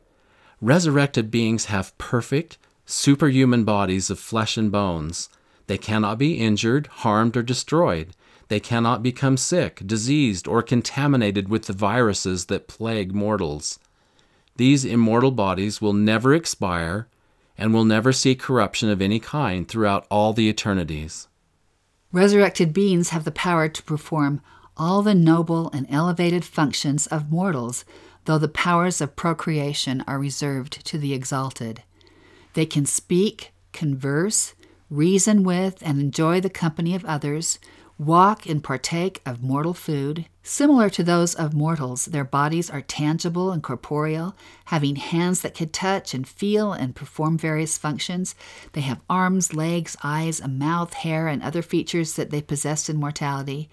Resurrected 0.60 1.30
beings 1.30 1.66
have 1.66 1.96
perfect, 1.98 2.58
superhuman 2.86 3.64
bodies 3.64 4.10
of 4.10 4.18
flesh 4.18 4.56
and 4.56 4.72
bones. 4.72 5.28
They 5.66 5.78
cannot 5.78 6.18
be 6.18 6.34
injured, 6.34 6.86
harmed, 6.88 7.36
or 7.36 7.42
destroyed. 7.42 8.14
They 8.48 8.60
cannot 8.60 9.02
become 9.02 9.36
sick, 9.36 9.82
diseased, 9.86 10.46
or 10.46 10.62
contaminated 10.62 11.48
with 11.48 11.64
the 11.64 11.72
viruses 11.72 12.46
that 12.46 12.68
plague 12.68 13.14
mortals. 13.14 13.78
These 14.56 14.84
immortal 14.84 15.30
bodies 15.30 15.80
will 15.80 15.94
never 15.94 16.34
expire 16.34 17.08
and 17.56 17.72
will 17.72 17.84
never 17.84 18.12
see 18.12 18.34
corruption 18.34 18.88
of 18.88 19.00
any 19.00 19.18
kind 19.20 19.66
throughout 19.66 20.06
all 20.10 20.32
the 20.32 20.48
eternities. 20.48 21.28
Resurrected 22.12 22.72
beings 22.72 23.08
have 23.10 23.24
the 23.24 23.30
power 23.30 23.68
to 23.68 23.82
perform 23.84 24.42
all 24.76 25.02
the 25.02 25.14
noble 25.14 25.70
and 25.72 25.86
elevated 25.90 26.44
functions 26.44 27.06
of 27.06 27.30
mortals, 27.30 27.84
though 28.24 28.38
the 28.38 28.48
powers 28.48 29.00
of 29.00 29.16
procreation 29.16 30.02
are 30.06 30.18
reserved 30.18 30.84
to 30.86 30.98
the 30.98 31.12
exalted. 31.12 31.82
They 32.54 32.66
can 32.66 32.86
speak, 32.86 33.52
converse, 33.72 34.54
reason 34.90 35.42
with, 35.42 35.82
and 35.82 36.00
enjoy 36.00 36.40
the 36.40 36.50
company 36.50 36.94
of 36.94 37.04
others, 37.04 37.58
walk 37.98 38.46
and 38.46 38.62
partake 38.62 39.22
of 39.24 39.42
mortal 39.42 39.74
food. 39.74 40.26
Similar 40.42 40.90
to 40.90 41.04
those 41.04 41.34
of 41.34 41.54
mortals, 41.54 42.06
their 42.06 42.24
bodies 42.24 42.68
are 42.68 42.80
tangible 42.80 43.52
and 43.52 43.62
corporeal, 43.62 44.36
having 44.66 44.96
hands 44.96 45.40
that 45.42 45.54
can 45.54 45.68
touch 45.68 46.14
and 46.14 46.26
feel 46.26 46.72
and 46.72 46.96
perform 46.96 47.38
various 47.38 47.78
functions. 47.78 48.34
They 48.72 48.80
have 48.80 49.00
arms, 49.08 49.54
legs, 49.54 49.96
eyes, 50.02 50.40
a 50.40 50.48
mouth, 50.48 50.94
hair, 50.94 51.28
and 51.28 51.42
other 51.42 51.62
features 51.62 52.14
that 52.14 52.30
they 52.30 52.42
possessed 52.42 52.90
in 52.90 52.96
mortality. 52.96 53.70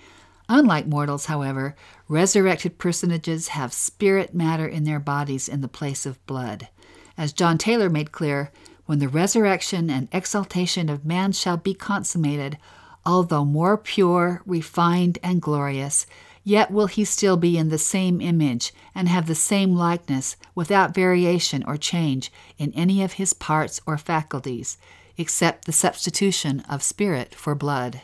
Unlike 0.51 0.87
mortals, 0.87 1.27
however, 1.27 1.75
resurrected 2.07 2.79
personages 2.79 3.49
have 3.49 3.71
spirit 3.71 4.33
matter 4.33 4.67
in 4.67 4.83
their 4.83 4.99
bodies 4.99 5.47
in 5.47 5.61
the 5.61 5.67
place 5.67 6.07
of 6.07 6.25
blood. 6.25 6.67
As 7.15 7.33
John 7.33 7.59
Taylor 7.59 7.87
made 7.87 8.11
clear, 8.11 8.51
when 8.87 8.97
the 8.97 9.07
resurrection 9.07 9.91
and 9.91 10.07
exaltation 10.11 10.89
of 10.89 11.05
man 11.05 11.33
shall 11.33 11.57
be 11.57 11.75
consummated, 11.75 12.57
although 13.05 13.45
more 13.45 13.77
pure, 13.77 14.41
refined, 14.47 15.19
and 15.21 15.39
glorious, 15.39 16.07
yet 16.43 16.71
will 16.71 16.87
he 16.87 17.05
still 17.05 17.37
be 17.37 17.55
in 17.55 17.69
the 17.69 17.77
same 17.77 18.19
image 18.19 18.73
and 18.95 19.07
have 19.07 19.27
the 19.27 19.35
same 19.35 19.75
likeness 19.75 20.35
without 20.55 20.95
variation 20.95 21.63
or 21.67 21.77
change 21.77 22.31
in 22.57 22.73
any 22.73 23.03
of 23.03 23.13
his 23.13 23.33
parts 23.33 23.79
or 23.85 23.99
faculties, 23.99 24.79
except 25.15 25.65
the 25.65 25.71
substitution 25.71 26.61
of 26.61 26.81
spirit 26.81 27.35
for 27.35 27.53
blood. 27.53 28.01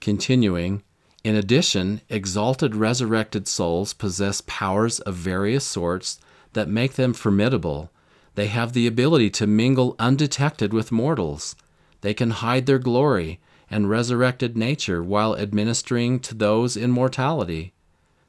Continuing, 0.00 0.82
in 1.24 1.34
addition, 1.34 2.02
exalted 2.10 2.76
resurrected 2.76 3.48
souls 3.48 3.94
possess 3.94 4.42
powers 4.46 5.00
of 5.00 5.14
various 5.14 5.64
sorts 5.64 6.20
that 6.52 6.68
make 6.68 6.94
them 6.94 7.14
formidable. 7.14 7.90
They 8.34 8.48
have 8.48 8.74
the 8.74 8.86
ability 8.86 9.30
to 9.30 9.46
mingle 9.46 9.96
undetected 9.98 10.74
with 10.74 10.92
mortals. 10.92 11.56
They 12.02 12.12
can 12.12 12.30
hide 12.30 12.66
their 12.66 12.78
glory 12.78 13.40
and 13.70 13.88
resurrected 13.88 14.54
nature 14.54 15.02
while 15.02 15.34
administering 15.36 16.20
to 16.20 16.34
those 16.34 16.76
in 16.76 16.90
mortality. 16.90 17.72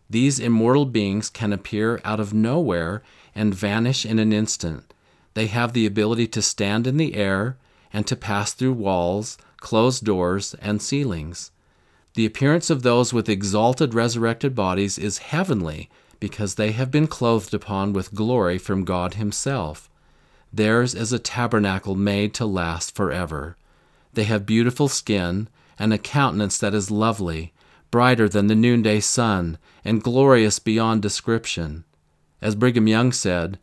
These 0.10 0.40
immortal 0.40 0.86
beings 0.86 1.30
can 1.30 1.52
appear 1.52 2.00
out 2.06 2.22
of 2.22 2.34
nowhere 2.34 3.04
and 3.34 3.54
vanish 3.54 4.06
in 4.06 4.20
an 4.20 4.32
instant. 4.32 4.94
They 5.34 5.48
have 5.48 5.74
the 5.74 5.86
ability 5.86 6.28
to 6.28 6.42
stand 6.42 6.88
in 6.88 6.96
the 6.96 7.16
air 7.16 7.58
and 7.92 8.08
to 8.08 8.16
pass 8.16 8.54
through 8.54 8.74
walls, 8.74 9.38
closed 9.58 10.06
doors, 10.06 10.56
and 10.62 10.82
ceilings. 10.82 11.52
The 12.16 12.26
appearance 12.26 12.70
of 12.70 12.82
those 12.82 13.14
with 13.14 13.28
exalted 13.28 13.94
resurrected 13.94 14.56
bodies 14.56 14.98
is 14.98 15.18
heavenly 15.18 15.90
because 16.22 16.56
they 16.56 16.72
have 16.72 16.90
been 16.90 17.08
clothed 17.08 17.54
upon 17.54 17.92
with 17.92 18.16
glory 18.16 18.58
from 18.58 18.86
God 18.86 19.16
Himself. 19.16 19.90
Theirs 20.52 20.96
is 20.96 21.12
a 21.12 21.20
tabernacle 21.20 21.96
made 21.96 22.34
to 22.36 22.46
last 22.46 22.96
forever. 22.96 23.58
They 24.14 24.24
have 24.24 24.46
beautiful 24.46 24.88
skin 24.88 25.50
and 25.78 25.92
a 25.92 25.98
countenance 25.98 26.58
that 26.60 26.74
is 26.74 26.90
lovely, 26.90 27.54
brighter 27.92 28.30
than 28.30 28.48
the 28.48 28.56
noonday 28.56 29.02
sun, 29.02 29.58
and 29.84 30.02
glorious 30.02 30.58
beyond 30.58 31.02
description. 31.02 31.84
As 32.42 32.56
Brigham 32.56 32.88
Young 32.88 33.12
said, 33.12 33.60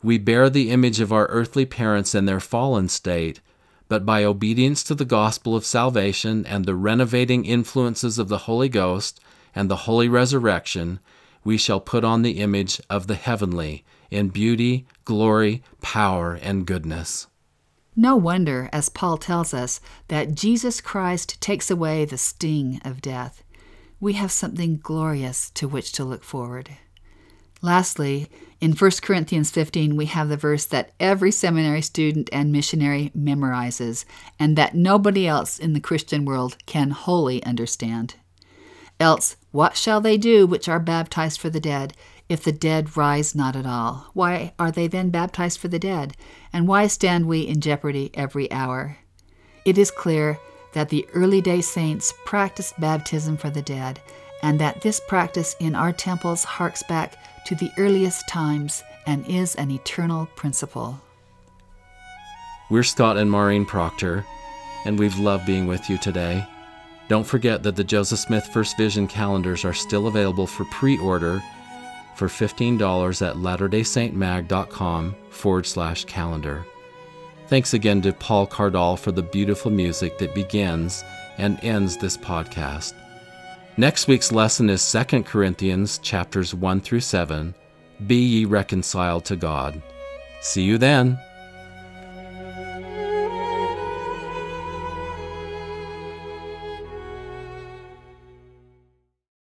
We 0.00 0.16
bear 0.16 0.48
the 0.48 0.70
image 0.70 1.00
of 1.00 1.12
our 1.12 1.26
earthly 1.26 1.66
parents 1.66 2.14
in 2.14 2.26
their 2.26 2.38
fallen 2.38 2.88
state, 2.88 3.40
but 3.88 4.04
by 4.04 4.24
obedience 4.24 4.82
to 4.84 4.94
the 4.94 5.04
gospel 5.04 5.54
of 5.54 5.64
salvation 5.64 6.44
and 6.46 6.64
the 6.64 6.74
renovating 6.74 7.44
influences 7.44 8.18
of 8.18 8.28
the 8.28 8.38
Holy 8.38 8.68
Ghost 8.68 9.20
and 9.54 9.70
the 9.70 9.76
holy 9.76 10.08
resurrection, 10.08 11.00
we 11.44 11.56
shall 11.56 11.80
put 11.80 12.04
on 12.04 12.22
the 12.22 12.40
image 12.40 12.80
of 12.90 13.06
the 13.06 13.14
heavenly 13.14 13.84
in 14.10 14.28
beauty, 14.28 14.86
glory, 15.04 15.62
power, 15.80 16.34
and 16.42 16.66
goodness. 16.66 17.28
No 17.94 18.16
wonder, 18.16 18.68
as 18.72 18.88
Paul 18.90 19.16
tells 19.16 19.54
us, 19.54 19.80
that 20.08 20.34
Jesus 20.34 20.80
Christ 20.80 21.40
takes 21.40 21.70
away 21.70 22.04
the 22.04 22.18
sting 22.18 22.80
of 22.84 23.00
death. 23.00 23.42
We 24.00 24.12
have 24.14 24.30
something 24.30 24.78
glorious 24.82 25.50
to 25.52 25.66
which 25.66 25.92
to 25.92 26.04
look 26.04 26.22
forward. 26.22 26.70
Lastly, 27.66 28.28
in 28.60 28.74
1 28.74 28.90
Corinthians 29.02 29.50
15, 29.50 29.96
we 29.96 30.06
have 30.06 30.28
the 30.28 30.36
verse 30.36 30.66
that 30.66 30.92
every 31.00 31.32
seminary 31.32 31.82
student 31.82 32.30
and 32.32 32.52
missionary 32.52 33.10
memorizes, 33.12 34.04
and 34.38 34.54
that 34.54 34.76
nobody 34.76 35.26
else 35.26 35.58
in 35.58 35.72
the 35.72 35.80
Christian 35.80 36.24
world 36.24 36.56
can 36.66 36.92
wholly 36.92 37.42
understand. 37.42 38.14
Else, 39.00 39.34
what 39.50 39.76
shall 39.76 40.00
they 40.00 40.16
do 40.16 40.46
which 40.46 40.68
are 40.68 40.78
baptized 40.78 41.40
for 41.40 41.50
the 41.50 41.58
dead, 41.58 41.94
if 42.28 42.44
the 42.44 42.52
dead 42.52 42.96
rise 42.96 43.34
not 43.34 43.56
at 43.56 43.66
all? 43.66 44.12
Why 44.14 44.52
are 44.60 44.70
they 44.70 44.86
then 44.86 45.10
baptized 45.10 45.58
for 45.58 45.66
the 45.66 45.80
dead? 45.80 46.16
And 46.52 46.68
why 46.68 46.86
stand 46.86 47.26
we 47.26 47.40
in 47.40 47.60
jeopardy 47.60 48.12
every 48.14 48.48
hour? 48.52 48.98
It 49.64 49.76
is 49.76 49.90
clear 49.90 50.38
that 50.72 50.90
the 50.90 51.04
early 51.14 51.40
day 51.40 51.62
saints 51.62 52.14
practiced 52.24 52.78
baptism 52.78 53.36
for 53.36 53.50
the 53.50 53.60
dead, 53.60 54.00
and 54.40 54.60
that 54.60 54.82
this 54.82 55.00
practice 55.00 55.56
in 55.58 55.74
our 55.74 55.92
temples 55.92 56.44
harks 56.44 56.84
back 56.84 57.16
to 57.46 57.54
the 57.54 57.70
earliest 57.78 58.28
times 58.28 58.82
and 59.06 59.26
is 59.26 59.54
an 59.54 59.70
eternal 59.70 60.26
principle. 60.36 61.00
We're 62.68 62.82
Scott 62.82 63.16
and 63.16 63.30
Maureen 63.30 63.64
Proctor, 63.64 64.26
and 64.84 64.98
we've 64.98 65.18
loved 65.18 65.46
being 65.46 65.66
with 65.66 65.88
you 65.88 65.96
today. 65.98 66.44
Don't 67.08 67.26
forget 67.26 67.62
that 67.62 67.76
the 67.76 67.84
Joseph 67.84 68.18
Smith 68.18 68.48
First 68.48 68.76
Vision 68.76 69.06
calendars 69.06 69.64
are 69.64 69.72
still 69.72 70.08
available 70.08 70.48
for 70.48 70.64
pre 70.66 70.98
order 70.98 71.40
for 72.16 72.26
$15 72.26 73.26
at 73.26 73.36
latterdaysaintmag.com 73.36 75.14
forward 75.30 75.66
slash 75.66 76.04
calendar. 76.06 76.66
Thanks 77.46 77.74
again 77.74 78.02
to 78.02 78.12
Paul 78.12 78.48
Cardall 78.48 78.98
for 78.98 79.12
the 79.12 79.22
beautiful 79.22 79.70
music 79.70 80.18
that 80.18 80.34
begins 80.34 81.04
and 81.38 81.62
ends 81.62 81.96
this 81.96 82.16
podcast. 82.16 82.94
Next 83.78 84.08
week's 84.08 84.32
lesson 84.32 84.70
is 84.70 84.90
2 84.90 85.24
Corinthians 85.24 85.98
chapters 85.98 86.54
1 86.54 86.80
through 86.80 87.00
7. 87.00 87.54
Be 88.06 88.16
ye 88.16 88.44
reconciled 88.46 89.26
to 89.26 89.36
God. 89.36 89.82
See 90.40 90.62
you 90.62 90.78
then. 90.78 91.18